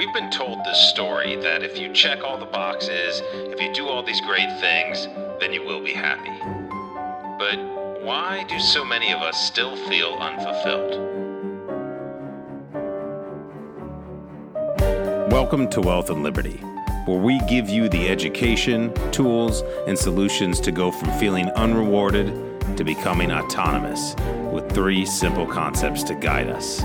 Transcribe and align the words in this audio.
We've 0.00 0.14
been 0.14 0.30
told 0.30 0.64
this 0.64 0.78
story 0.88 1.36
that 1.36 1.62
if 1.62 1.78
you 1.78 1.92
check 1.92 2.24
all 2.24 2.38
the 2.38 2.46
boxes, 2.46 3.20
if 3.34 3.60
you 3.60 3.70
do 3.74 3.86
all 3.86 4.02
these 4.02 4.22
great 4.22 4.48
things, 4.58 5.06
then 5.38 5.52
you 5.52 5.62
will 5.62 5.84
be 5.84 5.92
happy. 5.92 6.30
But 7.38 8.02
why 8.02 8.46
do 8.48 8.58
so 8.60 8.82
many 8.82 9.12
of 9.12 9.20
us 9.20 9.38
still 9.46 9.76
feel 9.90 10.14
unfulfilled? 10.14 10.92
Welcome 15.30 15.68
to 15.68 15.82
Wealth 15.82 16.08
and 16.08 16.22
Liberty, 16.22 16.56
where 17.04 17.20
we 17.20 17.38
give 17.40 17.68
you 17.68 17.90
the 17.90 18.08
education, 18.08 18.94
tools, 19.12 19.60
and 19.86 19.98
solutions 19.98 20.60
to 20.60 20.72
go 20.72 20.90
from 20.90 21.10
feeling 21.18 21.50
unrewarded 21.50 22.28
to 22.78 22.84
becoming 22.84 23.30
autonomous 23.30 24.16
with 24.50 24.72
three 24.72 25.04
simple 25.04 25.46
concepts 25.46 26.02
to 26.04 26.14
guide 26.14 26.48
us 26.48 26.82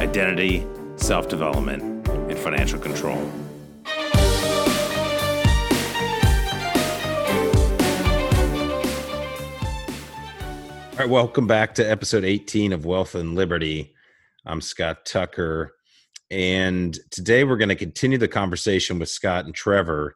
identity, 0.00 0.66
self 0.96 1.28
development, 1.28 1.95
financial 2.46 2.78
control. 2.78 3.18
All 10.92 10.96
right, 10.96 11.08
welcome 11.08 11.48
back 11.48 11.74
to 11.74 11.82
episode 11.82 12.22
18 12.22 12.72
of 12.72 12.86
Wealth 12.86 13.16
and 13.16 13.34
Liberty. 13.34 13.92
I'm 14.44 14.60
Scott 14.60 15.04
Tucker, 15.04 15.74
and 16.30 16.96
today 17.10 17.42
we're 17.42 17.56
going 17.56 17.68
to 17.70 17.74
continue 17.74 18.16
the 18.16 18.28
conversation 18.28 19.00
with 19.00 19.08
Scott 19.08 19.44
and 19.44 19.52
Trevor 19.52 20.14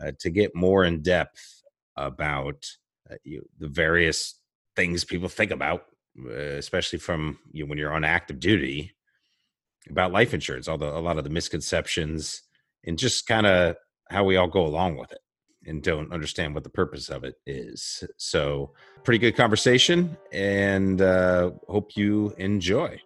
uh, 0.00 0.12
to 0.20 0.30
get 0.30 0.54
more 0.54 0.84
in 0.84 1.02
depth 1.02 1.64
about 1.96 2.64
uh, 3.10 3.16
you, 3.24 3.44
the 3.58 3.66
various 3.66 4.38
things 4.76 5.02
people 5.04 5.28
think 5.28 5.50
about, 5.50 5.86
uh, 6.24 6.30
especially 6.32 7.00
from 7.00 7.40
you 7.50 7.64
know, 7.64 7.68
when 7.68 7.76
you're 7.76 7.92
on 7.92 8.04
active 8.04 8.38
duty, 8.38 8.92
about 9.90 10.12
life 10.12 10.34
insurance, 10.34 10.68
all 10.68 10.78
the 10.78 10.86
a 10.86 10.98
lot 11.00 11.18
of 11.18 11.24
the 11.24 11.30
misconceptions, 11.30 12.42
and 12.84 12.98
just 12.98 13.26
kind 13.26 13.46
of 13.46 13.76
how 14.10 14.24
we 14.24 14.36
all 14.36 14.48
go 14.48 14.64
along 14.64 14.96
with 14.96 15.12
it 15.12 15.20
and 15.64 15.82
don't 15.82 16.12
understand 16.12 16.54
what 16.54 16.64
the 16.64 16.70
purpose 16.70 17.08
of 17.08 17.24
it 17.24 17.36
is. 17.46 18.04
So, 18.16 18.72
pretty 19.04 19.18
good 19.18 19.36
conversation, 19.36 20.16
and 20.32 21.00
uh, 21.00 21.52
hope 21.68 21.96
you 21.96 22.34
enjoy. 22.38 23.00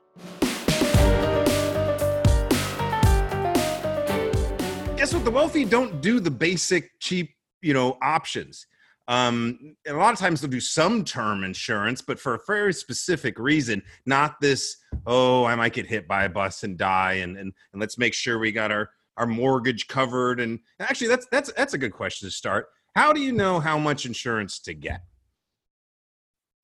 Guess 4.97 5.15
what? 5.15 5.25
The 5.25 5.31
wealthy 5.31 5.65
don't 5.65 6.01
do 6.01 6.21
the 6.21 6.31
basic, 6.31 6.99
cheap, 7.01 7.35
you 7.61 7.75
know, 7.75 7.99
options. 8.03 8.67
Um, 9.09 9.77
and 9.87 9.97
a 9.97 9.99
lot 9.99 10.13
of 10.13 10.19
times 10.19 10.41
they'll 10.41 10.51
do 10.51 10.61
some 10.61 11.05
term 11.05 11.45
insurance, 11.45 12.03
but 12.03 12.19
for 12.19 12.35
a 12.35 12.41
very 12.47 12.73
specific 12.73 13.39
reason, 13.39 13.83
not 14.05 14.41
this, 14.41 14.77
oh, 15.07 15.45
I 15.45 15.55
might 15.55 15.75
get 15.75 15.87
hit 15.87 16.09
by 16.09 16.25
a 16.25 16.29
bus 16.29 16.65
and 16.65 16.77
die, 16.77 17.15
and 17.15 17.37
and, 17.37 17.53
and 17.73 17.81
let's 17.81 17.99
make 17.99 18.15
sure 18.15 18.39
we 18.39 18.53
got 18.53 18.73
our 18.73 18.91
our 19.17 19.27
mortgage 19.27 19.87
covered. 19.87 20.41
And 20.41 20.59
actually, 20.81 21.09
that's 21.09 21.27
that's 21.31 21.53
that's 21.53 21.75
a 21.75 21.79
good 21.79 21.93
question 21.93 22.29
to 22.29 22.33
start. 22.33 22.67
How 22.97 23.13
do 23.13 23.21
you 23.21 23.33
know 23.33 23.61
how 23.61 23.79
much 23.79 24.07
insurance 24.07 24.59
to 24.61 24.75
get? 24.75 25.03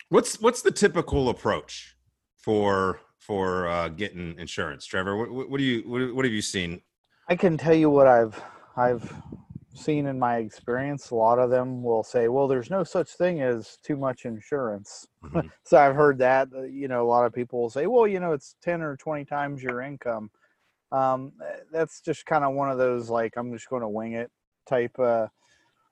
What's 0.09 0.41
what's 0.41 0.63
the 0.63 0.73
typical 0.73 1.29
approach 1.29 1.97
for 2.39 3.01
for 3.19 3.69
uh, 3.69 3.89
getting 3.89 4.37
insurance, 4.39 4.85
Trevor? 4.85 5.17
What, 5.17 5.49
what 5.49 5.59
do 5.59 5.65
you 5.65 5.83
what, 5.89 6.15
what 6.15 6.25
have 6.25 6.35
you 6.35 6.43
seen? 6.43 6.83
I 7.29 7.37
can 7.37 7.57
tell 7.57 7.75
you 7.75 7.89
what 7.89 8.09
I've 8.09 8.43
I've 8.77 9.15
seen 9.75 10.07
in 10.07 10.19
my 10.19 10.39
experience, 10.39 11.11
a 11.11 11.15
lot 11.15 11.39
of 11.39 11.51
them 11.51 11.83
will 11.83 12.03
say, 12.03 12.29
well, 12.29 12.49
there's 12.49 12.71
no 12.71 12.85
such 12.85 13.11
thing 13.11 13.41
as 13.41 13.79
too 13.83 13.97
much 13.97 14.25
insurance. 14.25 15.07
Mm-hmm. 15.25 15.49
so 15.65 15.79
I've 15.79 15.95
heard 15.95 16.19
that, 16.19 16.49
uh, 16.55 16.63
you 16.63 16.89
know, 16.89 17.03
a 17.03 17.09
lot 17.09 17.27
of 17.27 17.33
people 17.33 17.61
will 17.61 17.71
say, 17.71 17.87
well, 17.87 18.07
you 18.07 18.21
know, 18.21 18.33
it's 18.33 18.57
10 18.63 18.83
or 18.83 18.97
20 18.97 19.25
times 19.25 19.63
your 19.63 19.81
income. 19.81 20.31
Um, 20.91 21.33
eh, 21.43 21.61
that's 21.73 22.01
just 22.01 22.27
kind 22.27 22.45
of 22.45 22.55
one 22.55 22.71
of 22.71 22.79
those, 22.79 23.09
like, 23.09 23.35
I'm 23.37 23.53
just 23.53 23.69
going 23.69 23.83
to 23.83 23.89
wing 23.89 24.13
it 24.13 24.31
type 24.67 24.99
uh, 24.99 25.29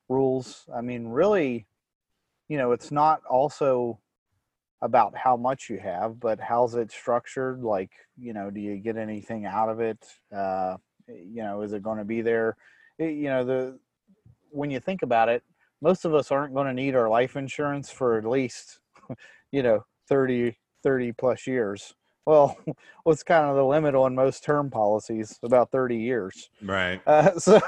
rules. 0.09 0.66
I 0.75 0.83
mean, 0.83 1.06
really, 1.06 1.66
you 2.49 2.59
know, 2.59 2.72
it's 2.72 2.91
not 2.91 3.22
also 3.28 3.99
about 4.83 5.16
how 5.16 5.37
much 5.37 5.69
you 5.69 5.78
have, 5.78 6.19
but 6.21 6.41
how's 6.41 6.75
it 6.75 6.91
structured? 6.91 7.62
Like, 7.62 7.91
you 8.19 8.33
know, 8.33 8.50
do 8.50 8.60
you 8.60 8.77
get 8.77 8.97
anything 8.97 9.47
out 9.47 9.69
of 9.69 9.81
it? 9.81 9.99
Uh, 10.34 10.77
you 11.06 11.43
know, 11.43 11.62
is 11.62 11.72
it 11.72 11.83
going 11.83 11.99
to 11.99 12.04
be 12.04 12.22
there? 12.22 12.56
You 13.06 13.28
know 13.28 13.44
the 13.44 13.78
when 14.50 14.71
you 14.71 14.81
think 14.81 15.03
about 15.03 15.28
it 15.28 15.43
most 15.83 16.05
of 16.05 16.15
us 16.15 16.31
aren't 16.31 16.55
going 16.55 16.66
to 16.66 16.75
need 16.75 16.94
our 16.94 17.09
life 17.09 17.37
insurance 17.37 17.91
for 17.91 18.19
at 18.19 18.25
least 18.25 18.81
you 19.53 19.62
know 19.62 19.84
30 20.09 20.56
30 20.83 21.12
plus 21.12 21.47
years. 21.47 21.94
Well 22.27 22.59
what's 23.05 23.22
kind 23.22 23.47
of 23.47 23.56
the 23.56 23.65
limit 23.65 23.94
on 23.94 24.15
most 24.15 24.44
term 24.44 24.71
policies? 24.71 25.39
About 25.43 25.71
30 25.71 25.97
years. 25.97 26.50
Right. 26.62 27.00
Uh, 27.06 27.33
so 27.39 27.60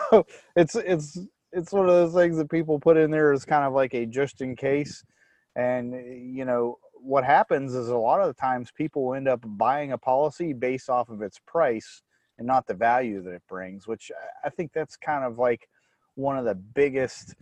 it's 0.56 0.74
it's 0.74 1.18
it's 1.52 1.72
one 1.72 1.88
of 1.88 1.94
those 1.94 2.14
things 2.14 2.36
that 2.38 2.50
people 2.50 2.78
put 2.80 2.96
in 2.96 3.10
there 3.10 3.32
as 3.32 3.44
kind 3.44 3.64
of 3.64 3.72
like 3.72 3.94
a 3.94 4.06
just 4.06 4.40
in 4.40 4.56
case. 4.56 5.04
And 5.56 5.92
you 6.34 6.44
know 6.44 6.78
what 6.94 7.24
happens 7.24 7.74
is 7.74 7.88
a 7.88 7.96
lot 7.96 8.20
of 8.20 8.28
the 8.28 8.40
times 8.40 8.70
people 8.74 9.14
end 9.14 9.28
up 9.28 9.40
buying 9.44 9.92
a 9.92 9.98
policy 9.98 10.52
based 10.52 10.88
off 10.88 11.08
of 11.08 11.20
its 11.20 11.40
price 11.46 12.02
and 12.38 12.46
not 12.46 12.66
the 12.66 12.74
value 12.74 13.22
that 13.22 13.32
it 13.32 13.42
brings, 13.48 13.86
which 13.86 14.10
I 14.44 14.50
think 14.50 14.72
that's 14.72 14.96
kind 14.96 15.24
of 15.24 15.38
like 15.38 15.68
one 16.14 16.38
of 16.38 16.44
the 16.44 16.54
biggest 16.54 17.34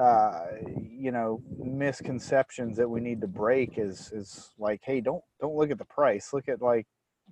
uh, 0.00 0.46
you 0.90 1.12
know 1.12 1.42
misconceptions 1.58 2.76
that 2.78 2.88
we 2.88 3.00
need 3.00 3.20
to 3.20 3.26
break 3.26 3.76
is 3.76 4.10
is 4.12 4.50
like 4.58 4.80
hey 4.84 5.00
don't 5.02 5.22
don't 5.40 5.54
look 5.54 5.70
at 5.70 5.78
the 5.78 5.84
price 5.84 6.32
look 6.32 6.48
at 6.48 6.62
like 6.62 6.86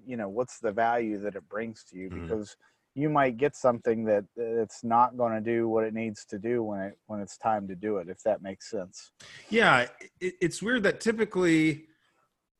you 0.06 0.16
know 0.16 0.28
what's 0.28 0.58
the 0.58 0.70
value 0.70 1.18
that 1.18 1.34
it 1.36 1.48
brings 1.48 1.84
to 1.84 1.96
you 1.96 2.10
mm-hmm. 2.10 2.22
because 2.22 2.56
you 2.94 3.08
might 3.08 3.38
get 3.38 3.56
something 3.56 4.04
that 4.04 4.24
it's 4.36 4.84
not 4.84 5.16
going 5.16 5.32
to 5.32 5.40
do 5.40 5.68
what 5.68 5.84
it 5.84 5.94
needs 5.94 6.26
to 6.26 6.38
do 6.38 6.62
when 6.62 6.80
it 6.80 6.98
when 7.06 7.20
it's 7.20 7.38
time 7.38 7.66
to 7.66 7.74
do 7.74 7.96
it 7.96 8.08
if 8.10 8.22
that 8.24 8.42
makes 8.42 8.68
sense 8.68 9.12
yeah 9.48 9.86
it, 10.20 10.34
it's 10.42 10.60
weird 10.60 10.82
that 10.82 11.00
typically 11.00 11.86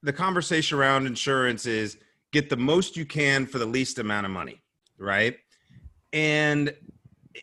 the 0.03 0.13
conversation 0.13 0.79
around 0.79 1.07
insurance 1.07 1.67
is 1.67 1.99
get 2.33 2.49
the 2.49 2.57
most 2.57 2.97
you 2.97 3.05
can 3.05 3.47
for 3.47 3.59
the 3.59 3.67
least 3.67 3.99
amount 3.99 4.27
of 4.27 4.33
money, 4.33 4.63
right? 4.99 5.37
And 6.13 6.75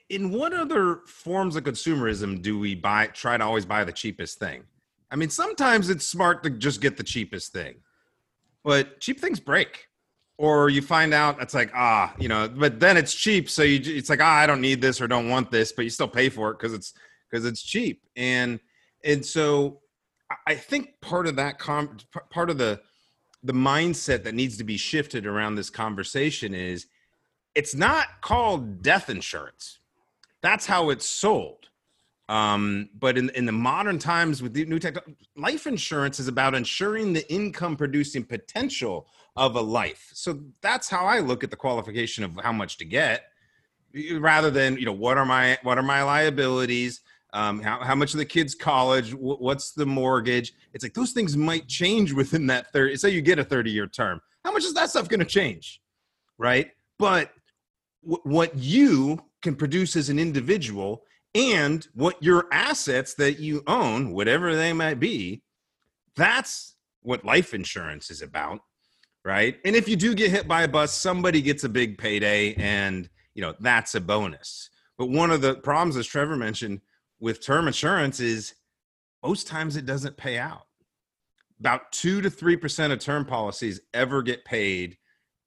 in 0.09 0.31
what 0.31 0.53
other 0.53 1.02
forms 1.08 1.56
of 1.56 1.64
consumerism 1.64 2.42
do 2.42 2.59
we 2.59 2.75
buy 2.75 3.08
try 3.08 3.38
to 3.38 3.44
always 3.44 3.66
buy 3.66 3.84
the 3.84 3.92
cheapest 3.92 4.40
thing? 4.40 4.64
I 5.09 5.16
mean, 5.16 5.30
sometimes 5.30 5.90
it's 5.90 6.08
smart 6.08 6.44
to 6.44 6.50
just 6.50 6.81
get 6.81 6.97
the 6.97 7.03
cheapest 7.03 7.53
thing. 7.53 7.76
But 8.64 9.00
cheap 9.00 9.20
things 9.20 9.40
break. 9.40 9.88
Or 10.40 10.70
you 10.70 10.84
find 10.84 11.14
out 11.16 11.42
it's 11.42 11.56
like, 11.56 11.72
ah, 11.74 12.14
you 12.20 12.28
know, 12.28 12.47
but 12.47 12.80
then 12.80 12.96
it's 12.96 13.14
cheap, 13.14 13.50
so 13.50 13.64
you 13.64 13.80
it's 13.84 14.08
like, 14.09 14.22
ah, 14.22 14.36
I 14.36 14.46
don't 14.46 14.62
need 14.62 14.81
this 14.81 15.02
or 15.02 15.08
don't 15.08 15.30
want 15.30 15.50
this, 15.50 15.72
but 15.72 15.84
you 15.84 15.90
still 15.90 16.08
pay 16.08 16.30
for 16.30 16.52
it 16.52 16.59
because 16.59 16.74
it's 16.74 16.94
because 17.30 17.44
it's 17.44 17.64
cheap. 17.64 18.03
And 18.16 18.59
and 19.03 19.26
so 19.26 19.80
I 20.46 20.53
think 20.53 20.90
part 21.02 21.26
of 21.26 21.38
that 21.38 21.58
com- 21.58 21.97
part 22.30 22.52
of 22.52 22.59
the 22.59 22.80
the 23.47 23.53
mindset 23.53 24.24
that 24.24 24.35
needs 24.35 24.58
to 24.58 24.63
be 24.63 24.78
shifted 24.78 25.25
around 25.25 25.56
this 25.56 25.69
conversation 25.69 26.53
is 26.53 26.88
it's 27.56 27.74
not 27.74 28.22
called 28.22 28.84
death 28.84 29.09
insurance. 29.09 29.80
That's 30.41 30.66
how 30.66 30.90
it's 30.90 31.06
sold. 31.06 31.69
Um, 32.30 32.90
but 33.00 33.18
in, 33.18 33.30
in 33.31 33.46
the 33.46 33.53
modern 33.53 34.00
times 34.00 34.44
with 34.44 34.53
the 34.53 34.66
new 34.66 34.80
tech, 34.80 34.97
life 35.38 35.66
insurance 35.66 36.19
is 36.19 36.28
about 36.28 36.56
ensuring 36.56 37.13
the 37.13 37.30
income 37.31 37.78
producing 37.78 38.25
potential 38.25 39.08
of 39.38 39.56
a 39.56 39.62
life. 39.62 40.09
So 40.14 40.41
that's 40.62 40.90
how 40.90 41.06
I 41.06 41.19
look 41.19 41.44
at 41.44 41.52
the 41.52 41.56
qualification 41.56 42.24
of 42.25 42.38
how 42.44 42.52
much 42.52 42.78
to 42.78 42.85
get 42.85 43.24
rather 44.19 44.52
than, 44.52 44.78
you 44.78 44.85
know, 44.85 44.91
what 44.91 45.18
are 45.18 45.25
my, 45.25 45.58
what 45.64 45.78
are 45.78 45.84
my 45.84 46.03
liabilities? 46.03 47.00
Um, 47.34 47.62
how, 47.62 47.80
how 47.80 47.96
much 47.96 48.14
of 48.14 48.20
the 48.20 48.26
kids 48.26 48.56
college 48.56 49.14
what's 49.14 49.72
the 49.72 49.86
mortgage? 49.86 50.54
It's 50.74 50.84
like 50.84 50.94
those 50.94 51.12
things 51.12 51.36
might 51.36 51.68
change 51.68 52.14
within 52.14 52.48
that 52.48 52.72
30 52.72 52.98
say 52.98 53.10
you 53.10 53.22
get 53.22 53.40
a 53.40 53.44
30 53.44 53.72
year 53.72 53.88
term. 53.88 54.22
How 54.46 54.52
much 54.52 54.64
is 54.64 54.74
that 54.76 54.90
stuff 54.90 55.09
going 55.09 55.20
to 55.20 55.26
change? 55.26 55.82
Right? 56.38 56.72
But 56.97 57.32
w- 58.03 58.22
what 58.24 58.58
you 58.58 59.20
can 59.41 59.56
produce 59.56 59.96
as 59.96 60.09
an 60.09 60.20
individual 60.20 61.03
and 61.35 61.88
what 61.94 62.22
your 62.24 62.47
assets 62.52 63.14
that 63.16 63.40
you 63.40 63.62
own 63.68 64.12
whatever 64.14 64.56
they 64.56 64.73
might 64.73 65.00
be 65.00 65.44
that's 66.16 66.76
what 67.02 67.23
life 67.23 67.53
insurance 67.53 68.09
is 68.09 68.22
about 68.22 68.62
right? 69.28 69.58
And 69.66 69.76
if 69.76 69.90
you 69.90 69.97
do 69.97 70.16
get 70.16 70.32
hit 70.32 70.47
by 70.47 70.64
a 70.64 70.68
bus 70.70 70.94
somebody 70.94 71.41
gets 71.41 71.66
a 71.66 71.70
big 71.70 71.97
payday 71.97 72.53
and 72.53 73.09
you 73.35 73.41
know 73.41 73.53
that's 73.59 73.94
a 73.94 74.02
bonus. 74.02 74.70
But 74.97 75.09
one 75.09 75.32
of 75.32 75.41
the 75.41 75.56
problems 75.56 75.97
as 75.97 76.08
trevor 76.08 76.38
mentioned 76.38 76.80
with 77.19 77.43
term 77.43 77.67
insurance 77.67 78.19
is 78.19 78.53
most 79.23 79.47
times 79.47 79.75
it 79.75 79.85
doesn't 79.85 80.17
pay 80.17 80.37
out. 80.37 80.64
About 81.59 81.91
two 81.91 82.22
to 82.22 82.29
three 82.29 82.55
percent 82.55 82.93
of 82.93 82.99
term 82.99 83.25
policies 83.25 83.81
ever 83.93 84.22
get 84.22 84.46
paid 84.46 84.97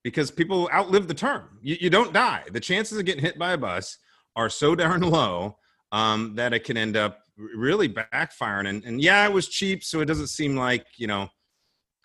because 0.02 0.30
people 0.30 0.68
outlive 0.72 1.08
the 1.08 1.14
term. 1.14 1.58
You, 1.62 1.76
you, 1.80 1.90
don't 1.90 2.12
die. 2.12 2.44
The 2.50 2.60
chances 2.60 2.98
of 2.98 3.04
getting 3.04 3.22
hit 3.22 3.38
by 3.38 3.52
a 3.52 3.58
bus 3.58 3.98
are 4.34 4.48
so 4.48 4.74
darn 4.76 5.02
low 5.02 5.58
um, 5.92 6.34
that 6.36 6.52
it 6.52 6.64
can 6.64 6.76
end 6.76 6.96
up 6.96 7.20
really 7.36 7.88
backfiring. 7.88 8.68
And, 8.68 8.84
and, 8.84 9.00
yeah, 9.00 9.26
it 9.26 9.32
was 9.32 9.48
cheap, 9.48 9.84
so 9.84 10.00
it 10.00 10.06
doesn't 10.06 10.28
seem 10.28 10.56
like 10.56 10.86
you 10.96 11.06
know, 11.06 11.28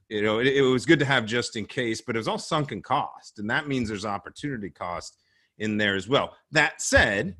you 0.09 0.21
know, 0.21 0.39
it, 0.39 0.47
it 0.47 0.61
was 0.61 0.85
good 0.85 0.99
to 0.99 1.05
have 1.05 1.25
just 1.25 1.55
in 1.55 1.65
case, 1.65 2.01
but 2.01 2.15
it 2.15 2.19
was 2.19 2.27
all 2.27 2.37
sunken 2.37 2.81
cost, 2.81 3.39
and 3.39 3.49
that 3.49 3.67
means 3.67 3.89
there's 3.89 4.05
opportunity 4.05 4.69
cost 4.69 5.17
in 5.57 5.77
there 5.77 5.95
as 5.95 6.07
well. 6.07 6.35
That 6.51 6.81
said, 6.81 7.35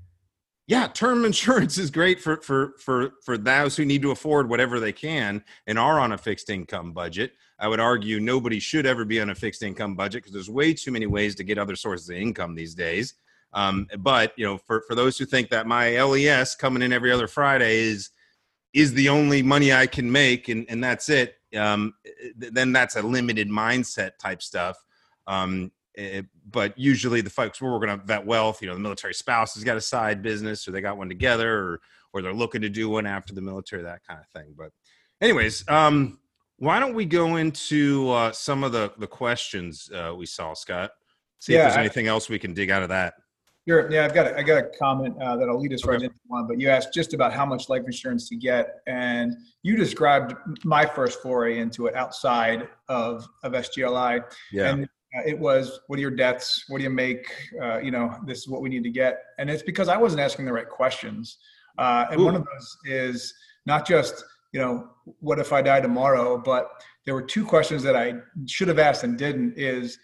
yeah, 0.68 0.88
term 0.88 1.26
insurance 1.26 1.78
is 1.78 1.92
great 1.92 2.20
for 2.20 2.38
for 2.38 2.74
for 2.80 3.14
for 3.24 3.38
those 3.38 3.76
who 3.78 3.86
need 3.86 4.02
to 4.02 4.12
afford 4.12 4.50
whatever 4.50 4.80
they 4.80 4.92
can 4.92 5.44
and 5.68 5.78
are 5.78 6.00
on 6.00 6.12
a 6.12 6.18
fixed 6.18 6.50
income 6.50 6.92
budget. 6.92 7.34
I 7.60 7.68
would 7.68 7.80
argue 7.80 8.20
nobody 8.20 8.60
should 8.60 8.86
ever 8.86 9.06
be 9.06 9.22
on 9.22 9.30
a 9.30 9.36
fixed 9.36 9.64
income 9.64 9.96
budget 9.96 10.24
because 10.24 10.34
there's 10.34 10.50
way 10.50 10.74
too 10.74 10.92
many 10.92 11.06
ways 11.06 11.36
to 11.36 11.44
get 11.44 11.58
other 11.58 11.76
sources 11.76 12.10
of 12.10 12.18
income 12.18 12.56
these 12.56 12.76
days. 12.76 13.14
Um, 13.54 13.88
but 14.00 14.34
you 14.38 14.46
know, 14.46 14.58
for 14.58 14.84
for 14.88 14.96
those 14.96 15.18
who 15.18 15.26
think 15.26 15.50
that 15.50 15.68
my 15.68 16.02
LES 16.02 16.56
coming 16.56 16.82
in 16.82 16.92
every 16.92 17.12
other 17.12 17.28
Friday 17.28 17.78
is 17.78 18.10
is 18.74 18.94
the 18.94 19.08
only 19.08 19.42
money 19.42 19.72
I 19.72 19.88
can 19.88 20.12
make 20.12 20.50
and 20.50 20.66
and 20.68 20.84
that's 20.84 21.10
it, 21.10 21.36
um, 21.56 21.94
then 22.36 22.74
that's 22.74 22.96
a 22.96 23.02
limited 23.02 23.50
mindset 23.50 24.18
type 24.20 24.42
stuff. 24.42 24.78
Um, 25.28 25.72
it, 25.97 26.15
eh, 26.15 26.21
but 26.50 26.77
usually 26.77 27.21
the 27.21 27.30
folks 27.30 27.62
we're 27.62 27.71
working 27.71 27.89
on 27.89 28.01
that 28.06 28.25
wealth, 28.25 28.62
you 28.62 28.68
know, 28.68 28.74
the 28.74 28.80
military 28.80 29.13
spouse 29.13 29.53
has 29.56 29.63
got 29.63 29.77
a 29.77 29.81
side 29.81 30.21
business 30.21 30.68
or 30.68 30.71
they 30.71 30.81
got 30.81 30.97
one 30.97 31.09
together 31.09 31.57
or, 31.57 31.81
or 32.13 32.21
they're 32.21 32.33
looking 32.33 32.62
to 32.62 32.69
do 32.69 32.89
one 32.89 33.06
after 33.06 33.33
the 33.33 33.42
military, 33.42 33.83
that 33.83 34.01
kind 34.07 34.19
of 34.19 34.27
thing. 34.30 34.53
But 34.57 34.71
anyways, 35.21 35.68
um, 35.68 36.19
why 36.57 36.80
don't 36.80 36.94
we 36.94 37.06
go 37.06 37.36
into 37.36 38.09
uh, 38.12 38.31
some 38.31 38.63
of 38.63 38.71
the, 38.71 38.94
the 38.97 39.07
questions 39.07 39.89
uh, 39.94 40.13
we 40.15 40.25
saw, 40.25 40.53
Scott? 40.53 40.92
See 41.39 41.53
yeah, 41.53 41.59
if 41.59 41.65
there's 41.65 41.77
anything 41.77 42.07
else 42.07 42.30
we 42.30 42.39
can 42.39 42.53
dig 42.53 42.69
out 42.69 42.83
of 42.83 42.89
that. 42.89 43.15
Sure. 43.68 43.92
Yeah, 43.92 44.06
I've 44.06 44.13
got 44.13 44.27
a, 44.27 44.38
I 44.38 44.44
got 44.44 44.63
a 44.63 44.69
comment 44.77 45.19
uh, 45.19 45.36
that'll 45.38 45.59
lead 45.59 45.74
us 45.74 45.83
okay. 45.83 45.94
right 45.94 46.01
into 46.03 46.15
one. 46.27 46.45
But 46.47 46.59
you 46.59 46.69
asked 46.69 46.94
just 46.94 47.15
about 47.15 47.33
how 47.33 47.47
much 47.47 47.68
life 47.68 47.81
insurance 47.86 48.30
to 48.30 48.36
get, 48.36 48.81
and 48.86 49.36
you 49.63 49.75
described 49.75 50.36
my 50.63 50.86
first 50.86 51.19
foray 51.21 51.57
into 51.57 51.88
it 51.88 51.95
outside 51.95 52.68
of 52.89 53.27
of 53.44 53.53
SGLI. 53.53 54.24
Yeah. 54.51 54.69
And 54.69 54.89
uh, 55.16 55.22
it 55.26 55.38
was, 55.38 55.80
what 55.88 55.98
are 55.98 56.02
your 56.02 56.12
debts? 56.12 56.66
What 56.68 56.80
do 56.80 56.84
you 56.84 56.90
make? 56.90 57.32
Uh, 57.62 57.80
you 57.80 57.92
know, 57.92 58.16
this 58.26 58.40
is 58.40 58.48
what 58.48 58.62
we 58.62 58.70
need 58.70 58.84
to 58.84 58.90
get. 58.90 59.20
And 59.40 59.50
it's 59.50 59.64
because 59.64 59.88
I 59.88 59.98
wasn't 59.98 60.22
asking 60.22 60.46
the 60.46 60.54
right 60.54 60.70
questions. 60.70 61.38
Uh, 61.78 62.06
and 62.12 62.20
Ooh. 62.20 62.26
one 62.26 62.36
of 62.36 62.46
those 62.46 62.78
is 62.86 63.34
not 63.66 63.88
just, 63.88 64.24
you 64.52 64.60
know, 64.60 64.90
what 65.20 65.40
if 65.40 65.54
I 65.54 65.62
die 65.62 65.82
tomorrow? 65.82 66.38
But 66.38 66.70
there 67.06 67.14
were 67.14 67.22
two 67.22 67.46
questions 67.46 67.84
that 67.84 67.96
I 67.96 68.16
should 68.48 68.68
have 68.68 68.80
asked 68.80 69.04
and 69.04 69.18
didn't 69.18 69.54
is, 69.58 69.98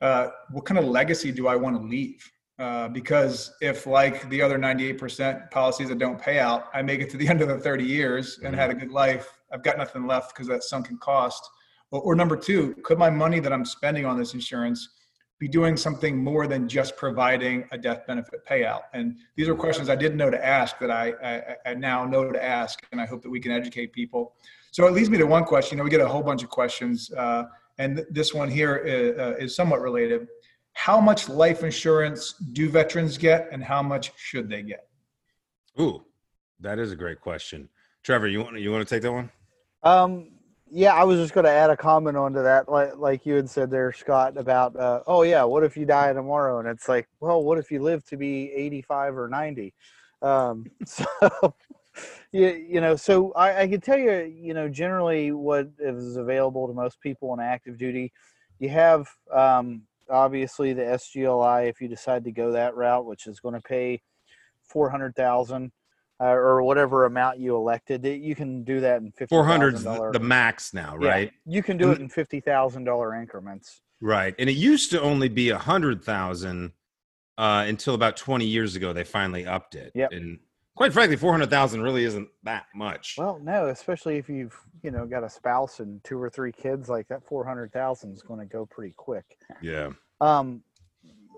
uh, 0.00 0.28
what 0.50 0.64
kind 0.64 0.78
of 0.78 0.84
legacy 0.84 1.32
do 1.32 1.48
I 1.48 1.56
want 1.56 1.76
to 1.76 1.82
leave? 1.82 2.30
Uh, 2.58 2.88
because 2.88 3.54
if 3.60 3.86
like 3.86 4.28
the 4.30 4.42
other 4.42 4.58
98% 4.58 5.50
policies 5.52 5.88
that 5.88 5.98
don't 5.98 6.20
pay 6.20 6.40
out, 6.40 6.64
I 6.74 6.82
make 6.82 7.00
it 7.00 7.08
to 7.10 7.16
the 7.16 7.28
end 7.28 7.40
of 7.40 7.48
the 7.48 7.58
30 7.58 7.84
years 7.84 8.38
and 8.38 8.48
mm-hmm. 8.48 8.54
had 8.56 8.70
a 8.70 8.74
good 8.74 8.90
life, 8.90 9.32
I've 9.52 9.62
got 9.62 9.78
nothing 9.78 10.06
left 10.06 10.34
because 10.34 10.48
that 10.48 10.64
sunken 10.64 10.98
cost. 10.98 11.48
Or, 11.90 12.00
or 12.00 12.14
number 12.14 12.36
two, 12.36 12.74
could 12.82 12.98
my 12.98 13.10
money 13.10 13.40
that 13.40 13.52
I'm 13.52 13.64
spending 13.64 14.04
on 14.04 14.18
this 14.18 14.34
insurance 14.34 14.90
be 15.38 15.48
doing 15.48 15.76
something 15.76 16.16
more 16.16 16.46
than 16.46 16.68
just 16.68 16.96
providing 16.96 17.64
a 17.70 17.78
death 17.78 18.06
benefit 18.06 18.46
payout? 18.46 18.82
And 18.92 19.16
these 19.36 19.48
are 19.48 19.54
questions 19.54 19.88
I 19.88 19.96
didn't 19.96 20.18
know 20.18 20.30
to 20.30 20.44
ask 20.44 20.78
that 20.78 20.90
I, 20.90 21.12
I, 21.22 21.70
I 21.70 21.74
now 21.74 22.04
know 22.04 22.30
to 22.30 22.44
ask, 22.44 22.84
and 22.92 23.00
I 23.00 23.06
hope 23.06 23.22
that 23.22 23.30
we 23.30 23.40
can 23.40 23.52
educate 23.52 23.92
people. 23.92 24.34
So 24.70 24.86
it 24.86 24.92
leads 24.92 25.10
me 25.10 25.18
to 25.18 25.26
one 25.26 25.44
question. 25.44 25.76
You 25.76 25.78
know, 25.78 25.84
we 25.84 25.90
get 25.90 26.00
a 26.00 26.08
whole 26.08 26.22
bunch 26.22 26.42
of 26.42 26.50
questions, 26.50 27.10
uh, 27.12 27.44
and 27.78 27.96
th- 27.96 28.08
this 28.10 28.34
one 28.34 28.50
here 28.50 28.76
is, 28.76 29.18
uh, 29.18 29.36
is 29.38 29.54
somewhat 29.54 29.80
related. 29.80 30.26
How 30.72 31.00
much 31.00 31.28
life 31.28 31.64
insurance 31.64 32.34
do 32.52 32.68
veterans 32.68 33.16
get, 33.18 33.48
and 33.50 33.62
how 33.62 33.82
much 33.82 34.12
should 34.16 34.48
they 34.48 34.62
get? 34.62 34.88
Ooh, 35.80 36.04
that 36.60 36.78
is 36.78 36.92
a 36.92 36.96
great 36.96 37.20
question. 37.20 37.68
Trevor, 38.02 38.28
you 38.28 38.40
want 38.42 38.58
you 38.60 38.70
want 38.70 38.86
to 38.86 38.94
take 38.94 39.02
that 39.02 39.12
one? 39.12 39.30
Um, 39.82 40.30
yeah, 40.70 40.94
I 40.94 41.04
was 41.04 41.18
just 41.18 41.34
going 41.34 41.44
to 41.44 41.50
add 41.50 41.70
a 41.70 41.76
comment 41.76 42.16
onto 42.16 42.42
that, 42.42 42.68
like 42.68 42.96
like 42.96 43.26
you 43.26 43.34
had 43.34 43.48
said 43.48 43.70
there, 43.70 43.92
Scott, 43.92 44.36
about 44.36 44.76
uh, 44.76 45.00
oh 45.06 45.22
yeah, 45.22 45.44
what 45.44 45.64
if 45.64 45.76
you 45.76 45.86
die 45.86 46.12
tomorrow? 46.12 46.58
And 46.58 46.68
it's 46.68 46.88
like, 46.88 47.08
well, 47.20 47.42
what 47.42 47.58
if 47.58 47.70
you 47.70 47.82
live 47.82 48.04
to 48.06 48.16
be 48.16 48.52
eighty 48.52 48.82
five 48.82 49.16
or 49.16 49.28
ninety? 49.28 49.74
Um, 50.22 50.66
so 50.84 51.04
you, 52.32 52.48
you 52.48 52.80
know, 52.80 52.96
so 52.96 53.32
I, 53.32 53.62
I 53.62 53.68
can 53.68 53.80
tell 53.80 53.98
you, 53.98 54.22
you 54.22 54.54
know, 54.54 54.68
generally 54.68 55.32
what 55.32 55.68
is 55.78 56.16
available 56.16 56.66
to 56.68 56.74
most 56.74 57.00
people 57.00 57.32
in 57.34 57.40
active 57.40 57.78
duty, 57.78 58.12
you 58.58 58.68
have 58.68 59.08
um, 59.32 59.82
obviously 60.10 60.72
the 60.72 60.82
SGLI 60.82 61.68
if 61.68 61.80
you 61.80 61.88
decide 61.88 62.24
to 62.24 62.32
go 62.32 62.52
that 62.52 62.76
route, 62.76 63.06
which 63.06 63.26
is 63.26 63.40
going 63.40 63.54
to 63.54 63.60
pay 63.60 64.02
four 64.62 64.90
hundred 64.90 65.14
thousand 65.16 65.72
uh, 66.20 66.26
or 66.26 66.62
whatever 66.62 67.04
amount 67.04 67.38
you 67.38 67.56
elected. 67.56 68.04
You 68.04 68.34
can 68.34 68.64
do 68.64 68.80
that 68.80 69.00
in 69.00 69.12
fifty. 69.12 69.34
Four 69.34 69.44
hundred 69.44 69.78
the 69.78 70.20
max 70.20 70.74
now, 70.74 70.96
right? 70.96 71.32
Yeah, 71.46 71.54
you 71.54 71.62
can 71.62 71.76
do 71.76 71.90
it 71.92 72.00
in 72.00 72.08
fifty 72.08 72.40
thousand 72.40 72.84
dollar 72.84 73.14
increments. 73.14 73.80
Right, 74.00 74.34
and 74.38 74.48
it 74.48 74.56
used 74.56 74.90
to 74.92 75.00
only 75.00 75.28
be 75.28 75.50
a 75.50 75.58
hundred 75.58 76.02
thousand 76.02 76.72
uh, 77.36 77.64
until 77.66 77.94
about 77.94 78.16
twenty 78.16 78.46
years 78.46 78.76
ago. 78.76 78.92
They 78.92 79.04
finally 79.04 79.46
upped 79.46 79.74
it. 79.74 79.92
Yep. 79.94 80.12
And 80.12 80.38
quite 80.76 80.92
frankly, 80.92 81.16
four 81.16 81.32
hundred 81.32 81.50
thousand 81.50 81.82
really 81.82 82.04
isn't 82.04 82.28
that 82.44 82.66
much. 82.74 83.16
Well, 83.18 83.40
no, 83.42 83.66
especially 83.68 84.16
if 84.16 84.28
you've 84.28 84.56
you 84.82 84.90
know 84.90 85.06
got 85.06 85.24
a 85.24 85.30
spouse 85.30 85.80
and 85.80 86.02
two 86.04 86.20
or 86.20 86.30
three 86.30 86.52
kids, 86.52 86.88
like 86.88 87.08
that 87.08 87.24
four 87.24 87.44
hundred 87.44 87.72
thousand 87.72 88.12
is 88.12 88.22
going 88.22 88.40
to 88.40 88.46
go 88.46 88.66
pretty 88.66 88.94
quick. 88.96 89.24
Yeah. 89.62 89.90
Um, 90.20 90.62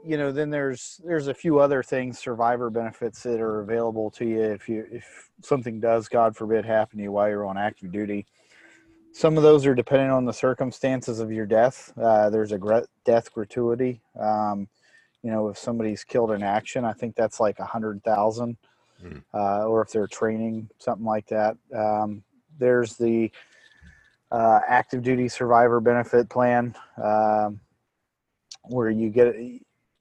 you 0.05 0.17
know 0.17 0.32
then 0.32 0.50
there's 0.50 1.00
there's 1.05 1.29
a 1.29 1.35
few 1.35 1.58
other 1.58 1.82
things 1.82 2.19
survivor 2.19 2.70
benefits 2.70 3.23
that 3.23 3.41
are 3.41 3.61
available 3.61 4.11
to 4.11 4.25
you 4.25 4.43
if 4.43 4.69
you 4.69 4.87
if 4.91 5.31
something 5.43 5.81
does 5.81 6.08
god 6.08 6.37
forbid 6.37 6.64
happen 6.64 6.99
to 6.99 7.05
you 7.05 7.12
while 7.12 7.29
you're 7.29 7.47
on 7.47 7.58
active 7.58 7.93
duty. 7.93 8.26
Some 9.12 9.37
of 9.37 9.43
those 9.43 9.67
are 9.67 9.75
dependent 9.75 10.12
on 10.12 10.25
the 10.25 10.32
circumstances 10.32 11.19
of 11.19 11.32
your 11.32 11.44
death. 11.44 11.93
Uh, 12.00 12.31
there's 12.31 12.52
a 12.52 12.58
gr- 12.58 12.87
death 13.05 13.32
gratuity. 13.32 14.00
Um, 14.19 14.69
you 15.23 15.31
know 15.31 15.49
if 15.49 15.58
somebody's 15.58 16.03
killed 16.03 16.31
in 16.31 16.43
action 16.43 16.82
i 16.82 16.94
think 16.94 17.14
that's 17.14 17.41
like 17.41 17.58
a 17.58 17.64
hundred 17.64 18.03
thousand 18.03 18.56
mm. 19.05 19.23
uh, 19.35 19.67
or 19.67 19.82
if 19.82 19.91
they're 19.91 20.06
training 20.06 20.69
something 20.79 21.05
like 21.05 21.26
that. 21.29 21.56
Um, 21.75 22.23
there's 22.58 22.96
the 22.96 23.31
uh, 24.31 24.61
active 24.69 25.03
duty 25.03 25.29
survivor 25.29 25.81
benefit 25.81 26.29
plan 26.29 26.75
um, 27.03 27.61
where 28.64 28.91
you 28.91 29.08
get 29.08 29.35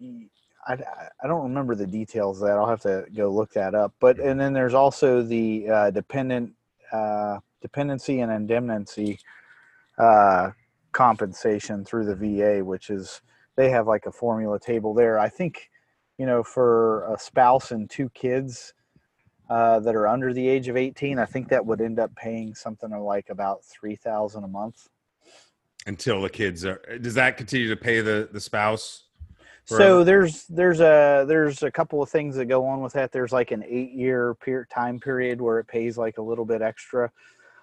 I, 0.02 0.74
I 1.24 1.28
don't 1.28 1.44
remember 1.44 1.76
the 1.76 1.88
details 1.88 2.42
of 2.42 2.48
that. 2.48 2.58
I'll 2.58 2.70
have 2.70 2.82
to 2.82 3.06
go 3.16 3.30
look 3.30 3.54
that 3.54 3.74
up. 3.74 3.94
But 4.00 4.20
and 4.20 4.40
then 4.40 4.54
there's 4.54 4.74
also 4.74 5.22
the 5.22 5.68
uh, 5.70 5.92
dependent 5.92 6.54
uh, 6.92 7.40
dependency 7.62 8.22
and 8.22 8.32
indemnity 8.32 9.20
uh, 9.98 10.52
compensation 10.92 11.84
through 11.86 12.06
the 12.06 12.16
VA, 12.16 12.64
which 12.64 12.90
is 12.90 13.22
they 13.56 13.70
have 13.70 13.88
like 13.88 14.06
a 14.06 14.12
formula 14.12 14.60
table 14.60 14.94
there. 14.94 15.20
I 15.20 15.30
think 15.30 15.70
you 16.18 16.26
know 16.26 16.44
for 16.44 17.12
a 17.12 17.18
spouse 17.18 17.72
and 17.72 17.90
two 17.90 18.10
kids 18.10 18.74
uh, 19.50 19.80
that 19.80 19.96
are 19.96 20.08
under 20.08 20.34
the 20.34 20.48
age 20.48 20.68
of 20.68 20.78
18, 20.78 21.18
I 21.18 21.26
think 21.26 21.50
that 21.50 21.66
would 21.66 21.82
end 21.82 22.00
up 22.00 22.16
paying 22.16 22.54
something 22.54 22.92
like 22.92 23.30
about 23.30 23.64
three 23.66 23.96
thousand 23.96 24.44
a 24.44 24.48
month. 24.48 24.88
Until 25.88 26.22
the 26.22 26.30
kids 26.30 26.66
are, 26.66 26.82
does 27.02 27.16
that 27.16 27.38
continue 27.38 27.70
to 27.70 27.78
pay 27.78 28.02
the 28.02 28.30
the 28.32 28.40
spouse? 28.40 29.09
So 29.78 30.04
there's 30.04 30.46
there's 30.46 30.80
a 30.80 31.26
there's 31.28 31.64
a 31.64 31.72
couple 31.72 32.02
of 32.02 32.10
things 32.10 32.36
that 32.36 32.46
go 32.46 32.66
on 32.66 32.82
with 32.82 32.94
that. 32.94 33.12
There's 33.12 33.32
like 33.32 33.52
an 33.52 33.64
eight 33.68 33.92
year 33.92 34.34
per- 34.36 34.66
time 34.66 35.00
period 35.00 35.40
where 35.40 35.60
it 35.60 35.68
pays 35.68 35.98
like 35.98 36.18
a 36.18 36.22
little 36.22 36.46
bit 36.46 36.62
extra. 36.62 37.12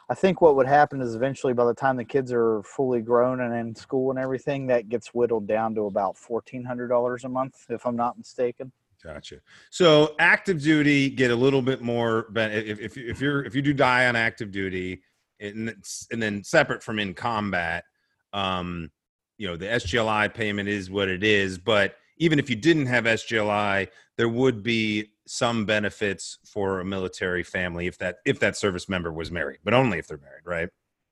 I 0.08 0.14
think 0.14 0.40
what 0.40 0.54
would 0.54 0.68
happen 0.68 1.00
is 1.00 1.16
eventually 1.16 1.52
by 1.52 1.64
the 1.64 1.74
time 1.74 1.96
the 1.96 2.04
kids 2.04 2.32
are 2.32 2.62
fully 2.62 3.00
grown 3.00 3.40
and 3.40 3.52
in 3.52 3.74
school 3.74 4.10
and 4.10 4.20
everything, 4.20 4.68
that 4.68 4.88
gets 4.88 5.08
whittled 5.08 5.48
down 5.48 5.74
to 5.74 5.86
about 5.86 6.16
fourteen 6.16 6.64
hundred 6.64 6.88
dollars 6.88 7.24
a 7.24 7.28
month, 7.28 7.66
if 7.68 7.84
I'm 7.84 7.96
not 7.96 8.16
mistaken. 8.16 8.70
Gotcha. 9.02 9.40
So 9.70 10.14
active 10.18 10.60
duty 10.60 11.10
get 11.10 11.30
a 11.30 11.36
little 11.36 11.62
bit 11.62 11.82
more. 11.82 12.26
If 12.34 12.80
if, 12.80 12.96
if 12.96 13.20
you're 13.20 13.44
if 13.44 13.54
you 13.54 13.62
do 13.62 13.72
die 13.72 14.06
on 14.06 14.16
active 14.16 14.52
duty, 14.52 15.02
and 15.40 15.74
and 16.10 16.22
then 16.22 16.44
separate 16.44 16.82
from 16.82 16.98
in 16.98 17.14
combat, 17.14 17.84
um, 18.32 18.90
you 19.38 19.46
know 19.46 19.56
the 19.56 19.66
SGLI 19.66 20.32
payment 20.32 20.68
is 20.68 20.90
what 20.90 21.08
it 21.08 21.22
is, 21.22 21.58
but 21.58 21.96
even 22.18 22.38
if 22.38 22.48
you 22.48 22.56
didn't 22.56 22.86
have 22.86 23.04
SGLI, 23.04 23.88
there 24.16 24.28
would 24.28 24.62
be 24.62 25.10
some 25.26 25.66
benefits 25.66 26.38
for 26.44 26.80
a 26.80 26.84
military 26.84 27.42
family 27.42 27.86
if 27.86 27.98
that 27.98 28.18
if 28.24 28.38
that 28.40 28.56
service 28.56 28.88
member 28.88 29.12
was 29.12 29.30
married, 29.30 29.58
but 29.64 29.74
only 29.74 29.98
if 29.98 30.06
they're 30.06 30.18
married, 30.18 30.44
right? 30.44 30.68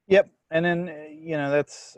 Yep, 0.08 0.30
and 0.50 0.64
then 0.64 1.18
you 1.18 1.36
know 1.36 1.50
that's 1.50 1.96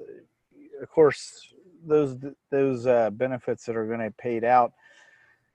of 0.81 0.91
course 0.91 1.53
those 1.85 2.17
those 2.51 2.87
uh, 2.87 3.11
benefits 3.11 3.65
that 3.65 3.77
are 3.77 3.87
going 3.87 4.01
to 4.01 4.11
be 4.11 4.15
paid 4.19 4.45
out. 4.45 4.73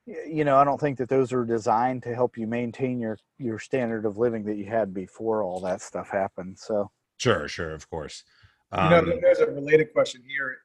You 0.05 0.43
know, 0.43 0.57
I 0.57 0.63
don't 0.63 0.79
think 0.79 0.97
that 0.97 1.09
those 1.09 1.31
are 1.31 1.45
designed 1.45 2.03
to 2.03 2.15
help 2.15 2.37
you 2.37 2.47
maintain 2.47 2.99
your 2.99 3.17
your 3.37 3.59
standard 3.59 4.05
of 4.05 4.17
living 4.17 4.43
that 4.45 4.57
you 4.57 4.65
had 4.65 4.93
before 4.93 5.43
all 5.43 5.59
that 5.61 5.81
stuff 5.81 6.09
happened. 6.09 6.57
So 6.57 6.89
sure, 7.17 7.47
sure, 7.47 7.71
of 7.71 7.89
course. 7.89 8.23
Um, 8.71 8.85
you 8.85 8.89
know, 8.89 9.19
there's 9.21 9.39
a 9.39 9.47
related 9.47 9.91
question 9.93 10.21
here 10.27 10.57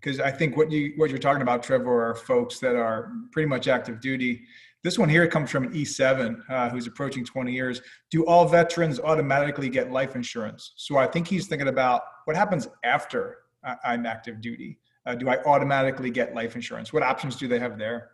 because 0.00 0.20
um, 0.20 0.26
I 0.26 0.30
think 0.30 0.56
what 0.56 0.70
you 0.70 0.92
what 0.96 1.10
you're 1.10 1.18
talking 1.18 1.42
about, 1.42 1.62
Trevor, 1.62 2.10
are 2.10 2.14
folks 2.14 2.58
that 2.60 2.76
are 2.76 3.12
pretty 3.32 3.48
much 3.48 3.68
active 3.68 4.00
duty. 4.00 4.42
This 4.82 4.98
one 4.98 5.08
here 5.08 5.26
comes 5.26 5.50
from 5.50 5.64
an 5.64 5.72
E7 5.72 6.38
uh, 6.48 6.68
who's 6.68 6.86
approaching 6.86 7.24
20 7.24 7.52
years. 7.52 7.80
Do 8.10 8.24
all 8.26 8.46
veterans 8.46 9.00
automatically 9.00 9.68
get 9.68 9.90
life 9.90 10.14
insurance? 10.14 10.74
So 10.76 10.96
I 10.96 11.08
think 11.08 11.26
he's 11.26 11.48
thinking 11.48 11.68
about 11.68 12.02
what 12.24 12.36
happens 12.36 12.68
after 12.84 13.38
I'm 13.84 14.06
active 14.06 14.40
duty. 14.40 14.78
Uh, 15.04 15.14
do 15.14 15.28
I 15.28 15.42
automatically 15.44 16.10
get 16.10 16.34
life 16.34 16.54
insurance? 16.54 16.92
What 16.92 17.02
options 17.02 17.36
do 17.36 17.48
they 17.48 17.58
have 17.58 17.78
there? 17.78 18.10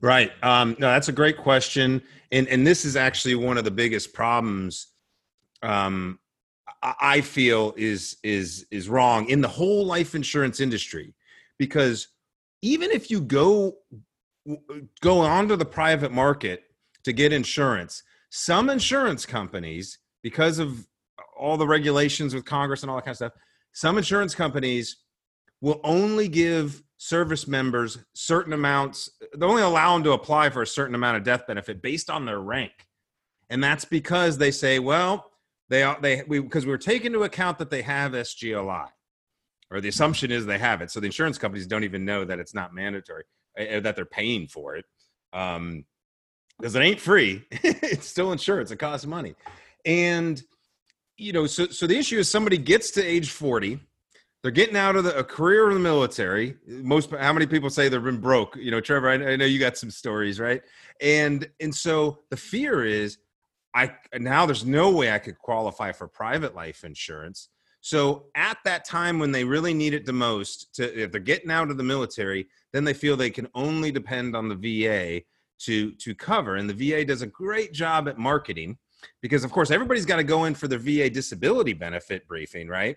Right. 0.00 0.30
Um, 0.42 0.76
no, 0.78 0.88
that's 0.88 1.08
a 1.08 1.12
great 1.12 1.36
question, 1.36 2.02
and 2.30 2.46
and 2.48 2.66
this 2.66 2.84
is 2.84 2.94
actually 2.96 3.34
one 3.34 3.58
of 3.58 3.64
the 3.64 3.70
biggest 3.70 4.12
problems. 4.12 4.88
Um, 5.62 6.18
I 6.84 7.22
feel 7.22 7.72
is 7.76 8.18
is 8.22 8.66
is 8.70 8.88
wrong 8.88 9.28
in 9.30 9.40
the 9.40 9.48
whole 9.48 9.86
life 9.86 10.14
insurance 10.14 10.60
industry, 10.60 11.14
because 11.58 12.08
even 12.60 12.90
if 12.90 13.10
you 13.10 13.20
go 13.22 13.76
go 15.00 15.20
onto 15.20 15.56
the 15.56 15.64
private 15.64 16.12
market 16.12 16.64
to 17.04 17.12
get 17.12 17.32
insurance, 17.32 18.02
some 18.30 18.68
insurance 18.68 19.24
companies, 19.24 19.98
because 20.22 20.58
of 20.58 20.86
all 21.38 21.56
the 21.56 21.66
regulations 21.66 22.34
with 22.34 22.44
Congress 22.44 22.82
and 22.82 22.90
all 22.90 22.96
that 22.96 23.04
kind 23.04 23.12
of 23.12 23.16
stuff, 23.16 23.32
some 23.72 23.96
insurance 23.96 24.34
companies 24.34 24.98
will 25.62 25.80
only 25.84 26.28
give 26.28 26.82
service 26.98 27.48
members 27.48 27.98
certain 28.14 28.52
amounts 28.52 29.10
they 29.34 29.46
only 29.46 29.62
allow 29.62 29.94
them 29.94 30.04
to 30.04 30.12
apply 30.12 30.50
for 30.50 30.62
a 30.62 30.66
certain 30.66 30.94
amount 30.94 31.16
of 31.16 31.24
death 31.24 31.46
benefit 31.46 31.82
based 31.82 32.08
on 32.08 32.24
their 32.24 32.40
rank. 32.40 32.72
And 33.50 33.62
that's 33.62 33.84
because 33.84 34.38
they 34.38 34.50
say 34.50 34.78
well 34.78 35.30
they 35.68 35.82
are 35.82 35.98
they 36.00 36.22
we 36.26 36.40
because 36.40 36.66
we 36.66 36.72
are 36.72 36.78
taking 36.78 37.06
into 37.06 37.22
account 37.22 37.58
that 37.58 37.70
they 37.70 37.82
have 37.82 38.12
sgli 38.12 38.88
or 39.70 39.80
the 39.80 39.88
assumption 39.88 40.30
is 40.30 40.46
they 40.46 40.58
have 40.58 40.82
it 40.82 40.90
so 40.90 41.00
the 41.00 41.06
insurance 41.06 41.38
companies 41.38 41.66
don't 41.66 41.84
even 41.84 42.04
know 42.04 42.24
that 42.24 42.38
it's 42.38 42.54
not 42.54 42.74
mandatory 42.74 43.24
that 43.56 43.96
they're 43.96 44.04
paying 44.04 44.46
for 44.46 44.76
it 44.76 44.84
um 45.32 45.84
because 46.58 46.74
it 46.74 46.80
ain't 46.80 47.00
free 47.00 47.44
it's 47.50 48.06
still 48.06 48.32
insurance 48.32 48.70
it 48.70 48.76
costs 48.76 49.06
money 49.06 49.34
and 49.84 50.42
you 51.16 51.32
know 51.32 51.46
so 51.46 51.66
so 51.66 51.86
the 51.86 51.96
issue 51.96 52.18
is 52.18 52.30
somebody 52.30 52.58
gets 52.58 52.90
to 52.90 53.02
age 53.02 53.30
40 53.30 53.80
they're 54.44 54.50
getting 54.50 54.76
out 54.76 54.94
of 54.94 55.04
the, 55.04 55.18
a 55.18 55.24
career 55.24 55.68
in 55.68 55.74
the 55.74 55.80
military. 55.80 56.54
Most, 56.66 57.10
how 57.12 57.32
many 57.32 57.46
people 57.46 57.70
say 57.70 57.88
they've 57.88 58.04
been 58.04 58.20
broke? 58.20 58.56
You 58.56 58.70
know, 58.70 58.80
Trevor, 58.82 59.08
I, 59.08 59.14
I 59.14 59.36
know 59.36 59.46
you 59.46 59.58
got 59.58 59.78
some 59.78 59.90
stories, 59.90 60.38
right? 60.38 60.60
And 61.00 61.48
and 61.60 61.74
so 61.74 62.18
the 62.28 62.36
fear 62.36 62.84
is, 62.84 63.16
I 63.74 63.92
now 64.18 64.46
there's 64.46 64.64
no 64.64 64.90
way 64.90 65.12
I 65.12 65.18
could 65.18 65.38
qualify 65.38 65.92
for 65.92 66.06
private 66.06 66.54
life 66.54 66.84
insurance. 66.84 67.48
So 67.80 68.26
at 68.34 68.56
that 68.64 68.84
time 68.84 69.18
when 69.18 69.30
they 69.30 69.44
really 69.44 69.74
need 69.74 69.92
it 69.92 70.06
the 70.06 70.12
most, 70.12 70.74
to 70.76 71.02
if 71.02 71.12
they're 71.12 71.20
getting 71.20 71.50
out 71.50 71.70
of 71.70 71.76
the 71.76 71.82
military, 71.82 72.46
then 72.72 72.84
they 72.84 72.94
feel 72.94 73.16
they 73.16 73.30
can 73.30 73.48
only 73.54 73.90
depend 73.90 74.34
on 74.34 74.48
the 74.48 74.54
VA 74.54 75.22
to 75.60 75.92
to 75.92 76.14
cover. 76.14 76.56
And 76.56 76.70
the 76.70 76.90
VA 76.90 77.04
does 77.04 77.22
a 77.22 77.26
great 77.26 77.72
job 77.72 78.08
at 78.08 78.18
marketing 78.18 78.78
because 79.20 79.44
of 79.44 79.52
course 79.52 79.70
everybody's 79.70 80.06
got 80.06 80.16
to 80.16 80.24
go 80.24 80.44
in 80.44 80.54
for 80.54 80.68
their 80.68 80.78
VA 80.78 81.10
disability 81.10 81.72
benefit 81.72 82.26
briefing, 82.26 82.68
right? 82.68 82.96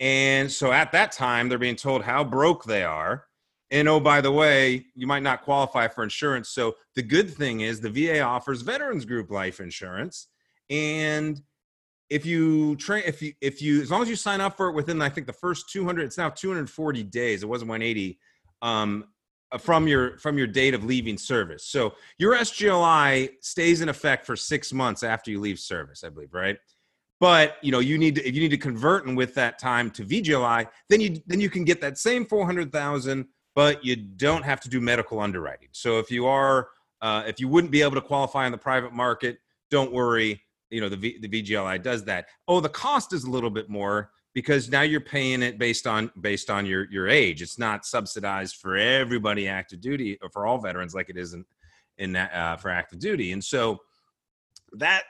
And 0.00 0.50
so 0.50 0.72
at 0.72 0.92
that 0.92 1.12
time, 1.12 1.48
they're 1.48 1.58
being 1.58 1.76
told 1.76 2.02
how 2.02 2.24
broke 2.24 2.64
they 2.64 2.84
are. 2.84 3.24
And 3.74 3.88
oh, 3.88 3.98
by 3.98 4.20
the 4.20 4.30
way, 4.30 4.86
you 4.94 5.08
might 5.08 5.24
not 5.24 5.42
qualify 5.42 5.88
for 5.88 6.04
insurance. 6.04 6.50
So 6.50 6.76
the 6.94 7.02
good 7.02 7.28
thing 7.28 7.62
is 7.62 7.80
the 7.80 7.90
VA 7.90 8.20
offers 8.20 8.62
veterans 8.62 9.04
group 9.04 9.32
life 9.32 9.58
insurance. 9.58 10.28
And 10.70 11.42
if 12.08 12.24
you 12.24 12.76
train, 12.76 13.02
if 13.04 13.20
you, 13.20 13.32
if 13.40 13.60
you, 13.60 13.82
as 13.82 13.90
long 13.90 14.00
as 14.00 14.08
you 14.08 14.14
sign 14.14 14.40
up 14.40 14.56
for 14.56 14.68
it 14.68 14.74
within, 14.74 15.02
I 15.02 15.08
think 15.08 15.26
the 15.26 15.32
first 15.32 15.70
200, 15.70 16.04
it's 16.04 16.16
now 16.16 16.30
240 16.30 17.02
days. 17.02 17.42
It 17.42 17.46
wasn't 17.46 17.70
180 17.70 18.16
um, 18.62 19.06
from 19.58 19.88
your, 19.88 20.18
from 20.18 20.38
your 20.38 20.46
date 20.46 20.74
of 20.74 20.84
leaving 20.84 21.18
service. 21.18 21.66
So 21.66 21.94
your 22.16 22.36
SGLI 22.36 23.30
stays 23.40 23.80
in 23.80 23.88
effect 23.88 24.24
for 24.24 24.36
six 24.36 24.72
months 24.72 25.02
after 25.02 25.32
you 25.32 25.40
leave 25.40 25.58
service, 25.58 26.04
I 26.04 26.10
believe, 26.10 26.32
right? 26.32 26.58
but 27.20 27.56
you 27.62 27.70
know 27.70 27.78
you 27.78 27.96
need 27.96 28.16
to 28.16 28.28
if 28.28 28.34
you 28.34 28.40
need 28.40 28.50
to 28.50 28.58
convert 28.58 29.06
and 29.06 29.16
with 29.16 29.34
that 29.34 29.58
time 29.58 29.88
to 29.88 30.04
VGLI, 30.04 30.66
then 30.90 31.00
you 31.00 31.22
then 31.26 31.40
you 31.40 31.48
can 31.48 31.64
get 31.64 31.80
that 31.80 31.96
same 31.96 32.26
four 32.26 32.44
hundred 32.44 32.72
thousand, 32.72 33.26
but 33.54 33.84
you 33.84 33.96
don't 33.96 34.42
have 34.44 34.60
to 34.60 34.68
do 34.68 34.80
medical 34.80 35.20
underwriting. 35.20 35.68
So 35.72 35.98
if 35.98 36.10
you 36.10 36.26
are 36.26 36.68
uh, 37.00 37.22
if 37.26 37.38
you 37.38 37.48
wouldn't 37.48 37.70
be 37.70 37.82
able 37.82 37.94
to 37.94 38.00
qualify 38.00 38.46
in 38.46 38.52
the 38.52 38.58
private 38.58 38.92
market, 38.92 39.38
don't 39.70 39.92
worry. 39.92 40.40
You 40.70 40.80
know 40.80 40.88
the 40.88 40.96
v, 40.96 41.18
the 41.18 41.28
VGLI 41.28 41.82
does 41.82 42.04
that. 42.04 42.26
Oh, 42.48 42.60
the 42.60 42.68
cost 42.68 43.12
is 43.12 43.24
a 43.24 43.30
little 43.30 43.50
bit 43.50 43.68
more 43.68 44.10
because 44.32 44.68
now 44.68 44.82
you're 44.82 45.00
paying 45.00 45.42
it 45.42 45.58
based 45.58 45.86
on 45.86 46.10
based 46.20 46.50
on 46.50 46.66
your 46.66 46.90
your 46.90 47.08
age. 47.08 47.42
It's 47.42 47.58
not 47.58 47.86
subsidized 47.86 48.56
for 48.56 48.76
everybody 48.76 49.46
active 49.48 49.80
duty 49.80 50.18
or 50.22 50.30
for 50.30 50.46
all 50.46 50.58
veterans 50.58 50.94
like 50.94 51.10
it 51.10 51.16
is 51.16 51.34
in 51.34 51.44
in 51.98 52.12
that, 52.12 52.34
uh, 52.34 52.56
for 52.56 52.70
active 52.70 52.98
duty. 52.98 53.32
And 53.32 53.44
so 53.44 53.78
that 54.72 55.04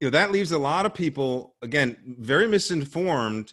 you 0.00 0.06
know 0.06 0.10
that 0.10 0.32
leaves 0.32 0.52
a 0.52 0.58
lot 0.58 0.86
of 0.86 0.94
people 0.94 1.54
again 1.62 1.96
very 2.18 2.48
misinformed 2.48 3.52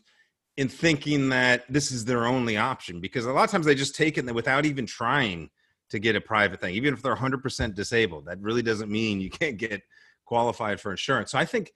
in 0.61 0.69
thinking 0.69 1.29
that 1.29 1.65
this 1.67 1.91
is 1.91 2.05
their 2.05 2.27
only 2.27 2.55
option 2.55 3.01
because 3.01 3.25
a 3.25 3.31
lot 3.31 3.43
of 3.43 3.49
times 3.49 3.65
they 3.65 3.73
just 3.73 3.95
take 3.95 4.19
it 4.19 4.33
without 4.35 4.63
even 4.63 4.85
trying 4.85 5.49
to 5.89 5.97
get 5.97 6.15
a 6.15 6.21
private 6.21 6.61
thing 6.61 6.75
even 6.75 6.93
if 6.93 7.01
they're 7.01 7.15
100% 7.15 7.73
disabled 7.73 8.25
that 8.27 8.39
really 8.39 8.61
doesn't 8.61 8.91
mean 8.91 9.19
you 9.19 9.29
can't 9.31 9.57
get 9.57 9.81
qualified 10.23 10.79
for 10.79 10.91
insurance 10.91 11.31
so 11.31 11.39
i 11.39 11.43
think 11.43 11.73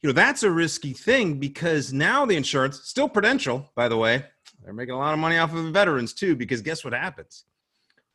you 0.00 0.08
know 0.08 0.14
that's 0.14 0.42
a 0.42 0.50
risky 0.50 0.94
thing 0.94 1.38
because 1.38 1.92
now 1.92 2.24
the 2.24 2.34
insurance 2.34 2.80
still 2.84 3.10
prudential 3.10 3.70
by 3.76 3.88
the 3.88 3.96
way 3.96 4.24
they're 4.62 4.72
making 4.72 4.94
a 4.94 4.98
lot 4.98 5.12
of 5.12 5.20
money 5.20 5.36
off 5.36 5.54
of 5.54 5.62
the 5.62 5.70
veterans 5.70 6.14
too 6.14 6.34
because 6.34 6.62
guess 6.62 6.82
what 6.82 6.94
happens 6.94 7.44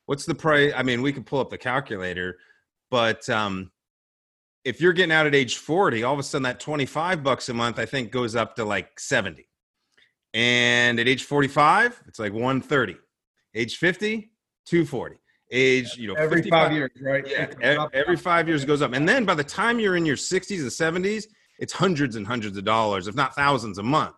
what's 0.08 0.26
the 0.26 0.36
price 0.36 0.74
i 0.76 0.82
mean 0.82 1.04
we 1.04 1.14
can 1.14 1.24
pull 1.24 1.40
up 1.40 1.52
the 1.52 1.58
calculator 1.58 2.40
but 2.90 3.30
um 3.30 3.70
if 4.66 4.82
you're 4.82 4.94
getting 4.94 5.14
out 5.14 5.26
at 5.26 5.34
age 5.34 5.56
40, 5.56 6.04
all 6.04 6.14
of 6.14 6.20
a 6.20 6.24
sudden 6.24 6.44
that 6.44 6.60
25 6.60 7.24
bucks 7.24 7.48
a 7.48 7.54
month, 7.54 7.80
I 7.80 7.86
think, 7.86 8.12
goes 8.12 8.36
up 8.36 8.58
to 8.58 8.66
like 8.66 9.00
70. 9.00 9.49
And 10.34 11.00
at 11.00 11.08
age 11.08 11.24
45, 11.24 12.04
it's 12.08 12.20
like 12.20 12.34
130. 12.34 12.98
Age 13.56 13.78
50, 13.78 14.32
240. 14.66 15.16
Age, 15.52 15.98
you 15.98 16.08
know, 16.08 16.14
every 16.14 16.44
five 16.44 16.72
years, 16.72 16.92
right? 17.02 17.28
Yeah, 17.28 17.88
every 17.94 18.16
five 18.16 18.48
years 18.48 18.64
goes 18.66 18.84
up. 18.84 18.94
And 18.94 19.10
then 19.10 19.26
by 19.26 19.34
the 19.34 19.44
time 19.44 19.80
you're 19.80 19.96
in 19.96 20.06
your 20.06 20.16
60s 20.16 20.60
and 20.60 21.04
70s, 21.04 21.26
it's 21.58 21.74
hundreds 21.74 22.16
and 22.16 22.28
hundreds 22.28 22.56
of 22.58 22.66
dollars, 22.66 23.08
if 23.08 23.16
not 23.16 23.34
thousands 23.34 23.80
a 23.80 23.84
month 23.84 24.16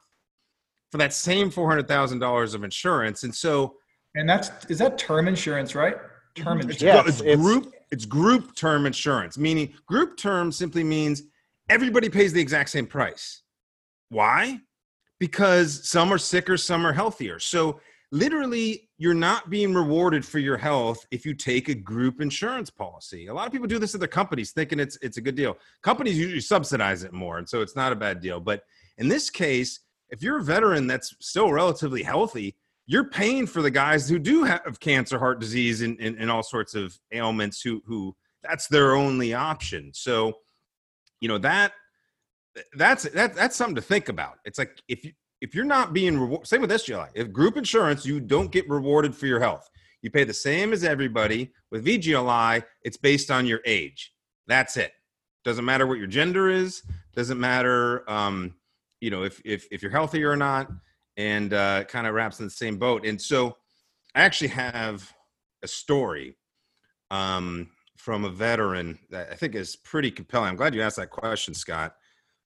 for 0.92 0.98
that 0.98 1.14
same 1.14 1.50
$400,000 1.50 2.56
of 2.56 2.64
insurance. 2.64 3.24
And 3.24 3.34
so, 3.34 3.78
and 4.14 4.30
that's, 4.30 4.52
is 4.66 4.80
that 4.80 4.98
term 4.98 5.30
insurance, 5.30 5.74
right? 5.74 5.96
Term 6.36 6.60
insurance. 6.60 6.82
Yes, 6.82 7.08
it's, 7.08 7.22
it's 7.22 7.42
group 7.42 7.74
it's 7.92 8.06
group 8.06 8.56
term 8.56 8.86
insurance, 8.86 9.38
meaning 9.38 9.74
group 9.86 10.18
term 10.18 10.52
simply 10.52 10.84
means 10.84 11.24
everybody 11.70 12.10
pays 12.10 12.34
the 12.34 12.42
exact 12.42 12.70
same 12.70 12.88
price. 12.88 13.42
Why? 14.10 14.60
Because 15.22 15.88
some 15.88 16.12
are 16.12 16.18
sicker, 16.18 16.58
some 16.58 16.84
are 16.84 16.94
healthier. 16.94 17.38
So 17.38 17.80
literally 18.12 18.90
you're 18.98 19.14
not 19.14 19.52
being 19.52 19.72
rewarded 19.72 20.26
for 20.26 20.40
your 20.40 20.58
health 20.58 21.06
if 21.12 21.28
you 21.28 21.36
take 21.36 21.70
a 21.70 21.76
group 21.76 22.22
insurance 22.22 22.72
policy. 22.72 23.28
A 23.28 23.34
lot 23.34 23.46
of 23.46 23.54
people 23.54 23.68
do 23.68 23.78
this 23.78 23.94
at 23.94 24.00
their 24.00 24.08
companies 24.08 24.52
thinking 24.52 24.80
it's 24.80 24.98
it's 25.04 25.18
a 25.18 25.22
good 25.22 25.36
deal. 25.36 25.60
Companies 25.84 26.18
usually 26.18 26.42
subsidize 26.42 27.04
it 27.04 27.14
more 27.14 27.38
and 27.38 27.48
so 27.48 27.62
it's 27.62 27.76
not 27.76 27.92
a 27.92 27.96
bad 27.96 28.20
deal. 28.20 28.40
But 28.40 28.64
in 28.98 29.08
this 29.08 29.30
case, 29.30 29.82
if 30.10 30.24
you're 30.24 30.40
a 30.40 30.44
veteran 30.44 30.88
that's 30.88 31.16
still 31.20 31.52
relatively 31.52 32.02
healthy, 32.02 32.56
you're 32.88 33.10
paying 33.10 33.46
for 33.46 33.62
the 33.62 33.70
guys 33.70 34.10
who 34.10 34.18
do 34.18 34.44
have 34.44 34.80
cancer, 34.80 35.20
heart 35.20 35.40
disease, 35.40 35.84
and, 35.84 36.00
and, 36.00 36.18
and 36.18 36.32
all 36.32 36.42
sorts 36.42 36.74
of 36.74 36.98
ailments 37.14 37.62
who 37.62 37.84
who 37.86 38.16
that's 38.44 38.66
their 38.68 38.96
only 38.96 39.36
option. 39.36 39.92
So, 39.94 40.34
you 41.20 41.28
know 41.28 41.38
that 41.38 41.74
that's 42.76 43.04
that 43.04 43.36
that's 43.36 43.56
something 43.56 43.76
to 43.76 43.82
think 43.82 44.10
about. 44.10 44.36
It's 44.46 44.58
like 44.60 44.82
if 44.88 45.04
you 45.06 45.12
if 45.42 45.56
you're 45.56 45.66
not 45.66 45.94
being 45.94 46.20
rewarded, 46.20 46.48
same 46.48 46.62
with 46.62 46.72
SGLI. 46.72 47.10
If 47.16 47.32
group 47.32 47.58
insurance, 47.58 48.06
you 48.06 48.20
don't 48.20 48.52
get 48.52 48.70
rewarded 48.70 49.16
for 49.16 49.26
your 49.26 49.40
health. 49.40 49.70
You 50.02 50.12
pay 50.12 50.24
the 50.24 50.34
same 50.34 50.74
as 50.74 50.84
everybody. 50.84 51.52
With 51.72 51.86
VGLI, 51.86 52.64
it's 52.84 52.98
based 52.98 53.32
on 53.32 53.46
your 53.46 53.62
age. 53.66 54.14
That's 54.48 54.78
it. 54.78 54.92
Doesn't 55.44 55.66
matter 55.66 55.88
what 55.88 55.98
your 55.98 56.08
gender 56.08 56.50
is. 56.50 56.84
Doesn't 57.16 57.40
matter, 57.40 58.10
um, 58.10 58.56
you 59.00 59.10
know, 59.10 59.24
if 59.24 59.42
if 59.44 59.68
if 59.72 59.82
you're 59.82 59.92
healthy 59.92 60.24
or 60.24 60.36
not 60.36 60.70
and 61.18 61.54
uh, 61.54 61.84
kind 61.86 62.08
of 62.08 62.14
wraps 62.14 62.40
in 62.40 62.46
the 62.46 62.52
same 62.52 62.78
boat. 62.78 63.06
And 63.06 63.22
so 63.22 63.58
I 64.16 64.22
actually 64.22 64.50
have 64.50 65.12
a 65.64 65.68
story 65.68 66.38
um, 67.10 67.70
from 67.98 68.26
a 68.26 68.30
veteran 68.30 68.98
that 69.10 69.30
I 69.32 69.36
think 69.36 69.56
is 69.56 69.76
pretty 69.76 70.12
compelling. 70.12 70.50
I'm 70.50 70.56
glad 70.56 70.74
you 70.74 70.82
asked 70.82 70.98
that 70.98 71.10
question, 71.10 71.54
Scott. 71.54 71.96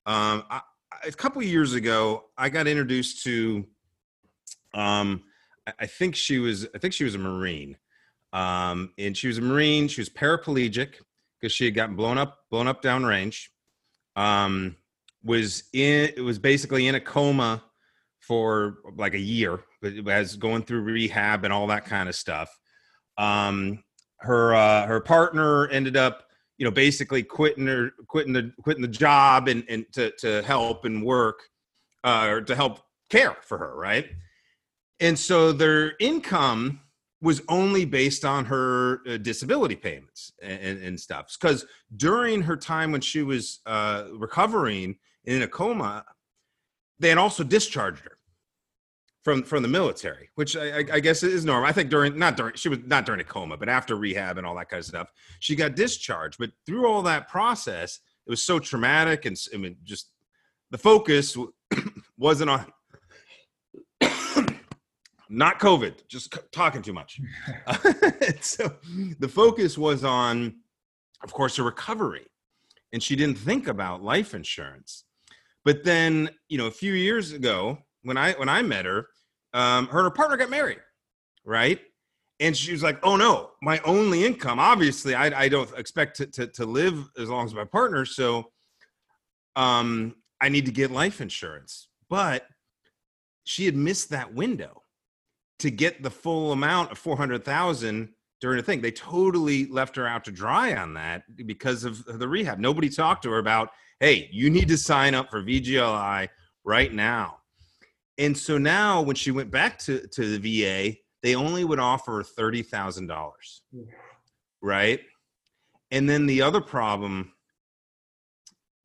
Um, 0.05 0.43
I, 0.49 0.61
a 1.05 1.11
couple 1.11 1.41
years 1.43 1.73
ago, 1.73 2.25
I 2.37 2.49
got 2.49 2.67
introduced 2.67 3.23
to. 3.23 3.65
Um, 4.73 5.23
I 5.79 5.87
think 5.87 6.15
she 6.15 6.39
was. 6.39 6.67
I 6.75 6.77
think 6.77 6.93
she 6.93 7.03
was 7.03 7.15
a 7.15 7.19
Marine, 7.19 7.77
um, 8.33 8.93
and 8.97 9.17
she 9.17 9.27
was 9.27 9.37
a 9.37 9.41
Marine. 9.41 9.87
She 9.87 10.01
was 10.01 10.09
paraplegic 10.09 10.95
because 11.39 11.53
she 11.53 11.65
had 11.65 11.73
gotten 11.73 11.95
blown 11.95 12.17
up, 12.17 12.39
blown 12.51 12.67
up 12.67 12.81
downrange. 12.81 13.47
Um, 14.15 14.75
was 15.23 15.63
in. 15.73 16.11
It 16.15 16.21
was 16.21 16.39
basically 16.39 16.87
in 16.87 16.95
a 16.95 16.99
coma 16.99 17.63
for 18.19 18.77
like 18.95 19.13
a 19.13 19.19
year, 19.19 19.59
but 19.81 19.93
as 20.07 20.35
going 20.35 20.63
through 20.63 20.81
rehab 20.81 21.43
and 21.43 21.53
all 21.53 21.67
that 21.67 21.85
kind 21.85 22.09
of 22.09 22.15
stuff. 22.15 22.49
Um, 23.17 23.83
her 24.17 24.55
uh, 24.55 24.87
her 24.87 24.99
partner 24.99 25.67
ended 25.67 25.97
up, 25.97 26.24
you 26.57 26.65
know, 26.65 26.71
basically 26.71 27.23
quitting 27.23 27.67
her 27.67 27.91
quitting 28.07 28.33
the 28.33 28.51
quitting 28.61 28.81
the 28.81 28.87
job 28.87 29.47
and 29.47 29.63
and 29.69 29.85
to 29.93 30.11
to 30.19 30.41
help 30.43 30.85
and 30.85 31.03
work, 31.03 31.39
uh, 32.03 32.27
or 32.29 32.41
to 32.41 32.55
help 32.55 32.79
care 33.09 33.37
for 33.41 33.57
her, 33.57 33.75
right? 33.75 34.09
And 34.99 35.17
so 35.17 35.51
their 35.51 35.95
income 35.99 36.81
was 37.21 37.41
only 37.49 37.85
based 37.85 38.23
on 38.23 38.45
her 38.45 39.01
uh, 39.07 39.17
disability 39.17 39.75
payments 39.75 40.31
and, 40.41 40.59
and, 40.61 40.83
and 40.83 40.99
stuff. 40.99 41.35
Because 41.39 41.65
during 41.97 42.41
her 42.41 42.55
time 42.55 42.91
when 42.91 43.01
she 43.01 43.23
was 43.23 43.61
uh, 43.65 44.05
recovering 44.13 44.97
in 45.25 45.41
a 45.41 45.47
coma, 45.47 46.05
they 46.99 47.09
had 47.09 47.17
also 47.17 47.43
discharged 47.43 48.03
her 48.03 48.14
from 49.25 49.41
from 49.41 49.63
the 49.63 49.67
military, 49.67 50.29
which 50.35 50.55
I, 50.55 50.85
I, 50.93 50.99
guess 50.99 51.23
is 51.23 51.43
normal. 51.43 51.67
I 51.67 51.71
think 51.71 51.89
during 51.89 52.17
not 52.17 52.37
during 52.37 52.53
she 52.53 52.69
was 52.69 52.79
not 52.85 53.07
during 53.07 53.19
a 53.19 53.23
coma, 53.23 53.57
but 53.57 53.67
after 53.67 53.95
rehab 53.95 54.37
and 54.37 54.45
all 54.45 54.55
that 54.55 54.69
kind 54.69 54.79
of 54.79 54.85
stuff, 54.85 55.11
she 55.39 55.55
got 55.55 55.75
discharged. 55.75 56.37
But 56.37 56.51
through 56.67 56.87
all 56.87 57.01
that 57.01 57.27
process, 57.27 57.99
it 58.27 58.29
was 58.29 58.43
so 58.43 58.59
traumatic, 58.59 59.25
and 59.25 59.35
I 59.51 59.57
mean, 59.57 59.77
just 59.83 60.11
the 60.69 60.77
focus 60.77 61.35
wasn't 62.19 62.51
on 62.51 62.71
not 65.29 65.59
COVID, 65.59 66.07
just 66.07 66.37
talking 66.51 66.83
too 66.83 66.93
much. 66.93 67.19
so 68.41 68.75
the 69.19 69.27
focus 69.27 69.75
was 69.75 70.03
on, 70.03 70.57
of 71.23 71.33
course, 71.33 71.57
a 71.57 71.63
recovery, 71.63 72.27
and 72.93 73.01
she 73.01 73.15
didn't 73.15 73.39
think 73.39 73.67
about 73.67 74.03
life 74.03 74.35
insurance. 74.35 75.03
But 75.63 75.83
then, 75.83 76.29
you 76.47 76.59
know, 76.59 76.67
a 76.67 76.71
few 76.71 76.93
years 76.93 77.31
ago, 77.31 77.79
when 78.03 78.17
I 78.17 78.33
when 78.33 78.49
I 78.49 78.61
met 78.61 78.85
her, 78.85 79.07
um, 79.55 79.87
her 79.87 79.99
and 79.99 80.05
her 80.05 80.11
partner 80.11 80.35
got 80.35 80.49
married, 80.49 80.79
right? 81.45 81.79
And 82.41 82.55
she 82.55 82.73
was 82.73 82.83
like, 82.83 82.99
"Oh 83.03 83.15
no, 83.15 83.51
my 83.61 83.79
only 83.85 84.25
income. 84.25 84.59
Obviously, 84.59 85.15
I, 85.15 85.43
I 85.43 85.47
don't 85.47 85.71
expect 85.77 86.17
to, 86.17 86.27
to, 86.27 86.47
to 86.47 86.65
live 86.65 87.09
as 87.17 87.29
long 87.29 87.45
as 87.45 87.53
my 87.55 87.63
partner, 87.63 88.03
so 88.03 88.51
um, 89.55 90.15
I 90.41 90.49
need 90.49 90.65
to 90.65 90.73
get 90.73 90.91
life 90.91 91.21
insurance." 91.21 91.87
But 92.09 92.45
she 93.45 93.65
had 93.65 93.75
missed 93.77 94.09
that 94.09 94.33
window 94.33 94.83
to 95.59 95.71
get 95.71 96.03
the 96.03 96.11
full 96.11 96.51
amount 96.51 96.91
of 96.91 96.97
four 96.97 97.15
hundred 97.15 97.45
thousand 97.45 98.09
during 98.41 98.57
the 98.57 98.63
thing. 98.63 98.81
They 98.81 98.91
totally 98.91 99.67
left 99.67 99.95
her 99.95 100.05
out 100.05 100.25
to 100.25 100.31
dry 100.31 100.75
on 100.75 100.95
that 100.95 101.23
because 101.47 101.85
of 101.85 102.03
the 102.03 102.27
rehab. 102.27 102.59
Nobody 102.59 102.89
talked 102.89 103.23
to 103.23 103.31
her 103.31 103.39
about, 103.39 103.69
"Hey, 104.01 104.27
you 104.33 104.49
need 104.49 104.67
to 104.67 104.77
sign 104.77 105.15
up 105.15 105.31
for 105.31 105.41
VGLI 105.41 106.27
right 106.65 106.93
now." 106.93 107.37
And 108.17 108.37
so 108.37 108.57
now 108.57 109.01
when 109.01 109.15
she 109.15 109.31
went 109.31 109.51
back 109.51 109.77
to, 109.79 110.07
to 110.07 110.37
the 110.37 110.61
VA, 110.61 110.97
they 111.21 111.35
only 111.35 111.63
would 111.63 111.79
offer 111.79 112.23
$30,000. 112.23 113.31
Right. 114.61 115.01
And 115.91 116.09
then 116.09 116.25
the 116.25 116.41
other 116.41 116.61
problem 116.61 117.33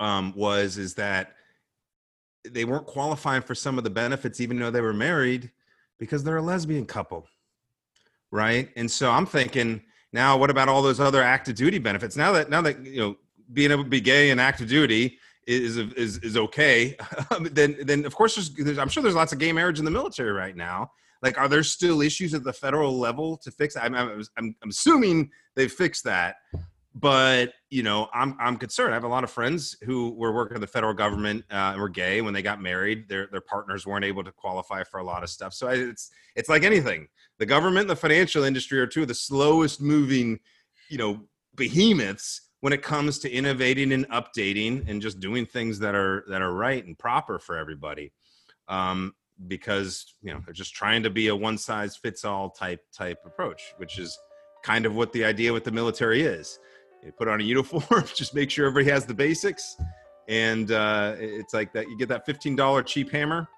um, 0.00 0.32
was, 0.34 0.78
is 0.78 0.94
that 0.94 1.34
they 2.48 2.64
weren't 2.64 2.86
qualifying 2.86 3.42
for 3.42 3.54
some 3.54 3.78
of 3.78 3.84
the 3.84 3.90
benefits, 3.90 4.40
even 4.40 4.58
though 4.58 4.70
they 4.70 4.80
were 4.80 4.94
married 4.94 5.50
because 5.98 6.24
they're 6.24 6.38
a 6.38 6.42
lesbian 6.42 6.86
couple. 6.86 7.26
Right. 8.30 8.70
And 8.76 8.90
so 8.90 9.10
I'm 9.10 9.26
thinking 9.26 9.82
now, 10.12 10.36
what 10.36 10.50
about 10.50 10.68
all 10.68 10.82
those 10.82 11.00
other 11.00 11.22
active 11.22 11.54
duty 11.54 11.78
benefits? 11.78 12.16
Now 12.16 12.32
that, 12.32 12.50
now 12.50 12.62
that, 12.62 12.84
you 12.84 13.00
know, 13.00 13.16
being 13.52 13.70
able 13.70 13.84
to 13.84 13.90
be 13.90 14.00
gay 14.00 14.30
and 14.30 14.40
active 14.40 14.68
duty, 14.68 15.18
is 15.46 15.76
is 15.76 16.18
is 16.18 16.36
okay, 16.36 16.96
then 17.40 17.76
then 17.82 18.04
of 18.04 18.14
course 18.14 18.36
there's, 18.36 18.50
there's, 18.50 18.78
I'm 18.78 18.88
sure 18.88 19.02
there's 19.02 19.14
lots 19.14 19.32
of 19.32 19.38
gay 19.38 19.52
marriage 19.52 19.78
in 19.78 19.84
the 19.84 19.90
military 19.90 20.32
right 20.32 20.56
now. 20.56 20.90
Like, 21.22 21.38
are 21.38 21.48
there 21.48 21.62
still 21.62 22.00
issues 22.00 22.32
at 22.32 22.44
the 22.44 22.52
federal 22.52 22.98
level 22.98 23.36
to 23.38 23.50
fix? 23.50 23.76
I'm 23.76 23.94
I'm, 23.94 24.22
I'm, 24.36 24.56
I'm 24.62 24.70
assuming 24.70 25.30
they've 25.54 25.70
fixed 25.70 26.04
that, 26.04 26.36
but 26.94 27.52
you 27.68 27.82
know 27.82 28.08
I'm 28.12 28.36
I'm 28.40 28.56
concerned. 28.56 28.92
I 28.92 28.96
have 28.96 29.04
a 29.04 29.08
lot 29.08 29.24
of 29.24 29.30
friends 29.30 29.76
who 29.82 30.10
were 30.12 30.32
working 30.32 30.54
in 30.54 30.60
the 30.60 30.66
federal 30.66 30.94
government 30.94 31.44
uh, 31.50 31.72
and 31.72 31.80
were 31.80 31.88
gay 31.88 32.20
when 32.22 32.34
they 32.34 32.42
got 32.42 32.62
married. 32.62 33.08
Their 33.08 33.28
their 33.30 33.40
partners 33.40 33.86
weren't 33.86 34.04
able 34.04 34.24
to 34.24 34.32
qualify 34.32 34.84
for 34.84 35.00
a 35.00 35.04
lot 35.04 35.22
of 35.22 35.30
stuff. 35.30 35.52
So 35.54 35.68
it's 35.68 36.10
it's 36.36 36.48
like 36.48 36.62
anything. 36.62 37.08
The 37.38 37.46
government 37.46 37.82
and 37.82 37.90
the 37.90 37.96
financial 37.96 38.44
industry 38.44 38.78
are 38.80 38.86
two 38.86 39.02
of 39.02 39.08
the 39.08 39.14
slowest 39.14 39.80
moving, 39.80 40.40
you 40.88 40.98
know, 40.98 41.20
behemoths 41.56 42.49
when 42.60 42.72
it 42.72 42.82
comes 42.82 43.18
to 43.20 43.30
innovating 43.30 43.92
and 43.92 44.08
updating 44.10 44.88
and 44.88 45.00
just 45.00 45.20
doing 45.20 45.46
things 45.46 45.78
that 45.78 45.94
are 45.94 46.24
that 46.28 46.42
are 46.42 46.52
right 46.52 46.84
and 46.84 46.98
proper 46.98 47.38
for 47.38 47.56
everybody 47.56 48.12
um, 48.68 49.14
because 49.48 50.14
you 50.22 50.32
know 50.32 50.40
they're 50.44 50.54
just 50.54 50.74
trying 50.74 51.02
to 51.02 51.10
be 51.10 51.28
a 51.28 51.36
one 51.36 51.58
size 51.58 51.96
fits 51.96 52.24
all 52.24 52.50
type 52.50 52.80
type 52.92 53.18
approach 53.24 53.74
which 53.78 53.98
is 53.98 54.18
kind 54.62 54.86
of 54.86 54.94
what 54.94 55.12
the 55.12 55.24
idea 55.24 55.52
with 55.52 55.64
the 55.64 55.70
military 55.70 56.22
is. 56.22 56.58
You 57.02 57.12
put 57.12 57.28
on 57.28 57.40
a 57.40 57.44
uniform 57.44 58.04
just 58.14 58.34
make 58.34 58.50
sure 58.50 58.66
everybody 58.66 58.90
has 58.92 59.06
the 59.06 59.14
basics 59.14 59.76
and 60.28 60.70
uh, 60.70 61.14
it's 61.18 61.54
like 61.54 61.72
that 61.72 61.88
you 61.88 61.96
get 61.96 62.08
that 62.08 62.26
$15 62.26 62.86
cheap 62.86 63.10
hammer 63.10 63.48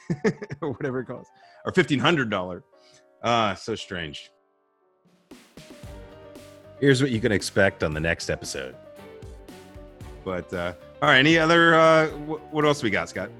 or 0.60 0.72
whatever 0.72 1.00
it 1.00 1.06
costs 1.06 1.30
or 1.64 1.72
$1500 1.72 2.62
ah 3.22 3.50
uh, 3.50 3.54
so 3.54 3.74
strange 3.74 4.30
here's 6.80 7.02
what 7.02 7.10
you 7.10 7.20
can 7.20 7.32
expect 7.32 7.84
on 7.84 7.94
the 7.94 8.00
next 8.00 8.30
episode. 8.30 8.74
But 10.24 10.52
uh, 10.52 10.74
all 11.02 11.08
right, 11.08 11.18
any 11.18 11.38
other? 11.38 11.74
Uh, 11.74 12.08
what 12.08 12.64
else 12.64 12.82
we 12.82 12.90
got, 12.90 13.08
Scott? 13.08 13.30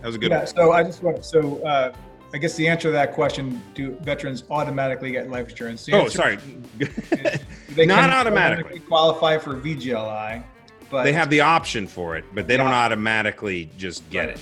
That 0.00 0.06
was 0.06 0.16
a 0.16 0.18
good. 0.18 0.30
Yeah. 0.30 0.38
One. 0.38 0.46
So 0.46 0.72
I 0.72 0.82
just 0.82 1.02
want 1.02 1.24
so. 1.24 1.62
Uh, 1.64 1.92
I 2.34 2.36
guess 2.36 2.56
the 2.56 2.68
answer 2.68 2.88
to 2.88 2.92
that 2.92 3.14
question: 3.14 3.62
Do 3.74 3.92
veterans 4.02 4.44
automatically 4.50 5.10
get 5.10 5.30
life 5.30 5.48
insurance? 5.48 5.86
The 5.86 5.94
oh, 5.94 6.08
sorry. 6.08 6.38
they 7.70 7.86
not 7.86 8.10
automatically 8.10 8.80
qualify 8.80 9.38
for 9.38 9.54
VGLI, 9.54 10.44
but 10.90 11.04
they 11.04 11.12
have 11.12 11.30
the 11.30 11.40
option 11.40 11.86
for 11.86 12.16
it, 12.16 12.24
but 12.34 12.46
they 12.46 12.54
yeah. 12.54 12.64
don't 12.64 12.72
automatically 12.72 13.70
just 13.78 14.08
get 14.10 14.28
it. 14.28 14.40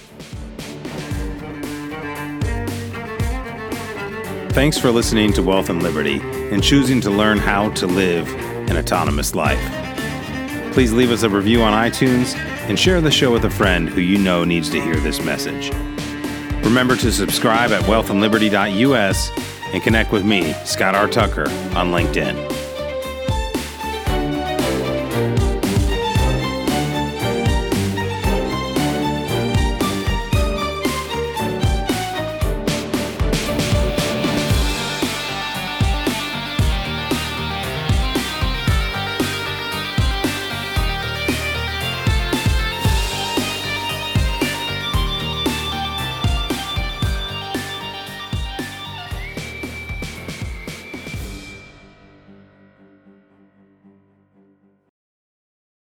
Thanks 4.57 4.79
for 4.79 4.91
listening 4.91 5.35
to 5.35 5.43
Wealth 5.43 5.69
and 5.69 5.83
Liberty 5.83 6.19
and 6.51 6.65
choosing 6.65 6.99
to 7.03 7.11
learn 7.11 7.37
how 7.37 7.69
to 7.73 7.87
live 7.87 8.27
an 8.71 8.79
autonomous 8.79 9.35
life. 9.35 9.61
Please 10.73 10.95
leave 10.95 11.11
us 11.11 11.25
a 11.25 11.29
review 11.29 11.61
on 11.61 11.75
iTunes 11.75 12.35
and 12.67 12.79
share 12.79 13.03
the 13.03 13.11
show 13.11 13.31
with 13.31 13.45
a 13.45 13.51
friend 13.51 13.87
who 13.87 14.01
you 14.01 14.17
know 14.17 14.45
needs 14.45 14.71
to 14.71 14.81
hear 14.81 14.97
this 14.97 15.23
message. 15.23 15.71
Remember 16.65 16.97
to 16.97 17.13
subscribe 17.13 17.71
at 17.71 17.83
wealthandliberty.us 17.83 19.31
and 19.75 19.83
connect 19.83 20.11
with 20.11 20.25
me, 20.25 20.55
Scott 20.65 20.95
R. 20.95 21.07
Tucker, 21.07 21.51
on 21.77 21.93
LinkedIn. 21.93 22.56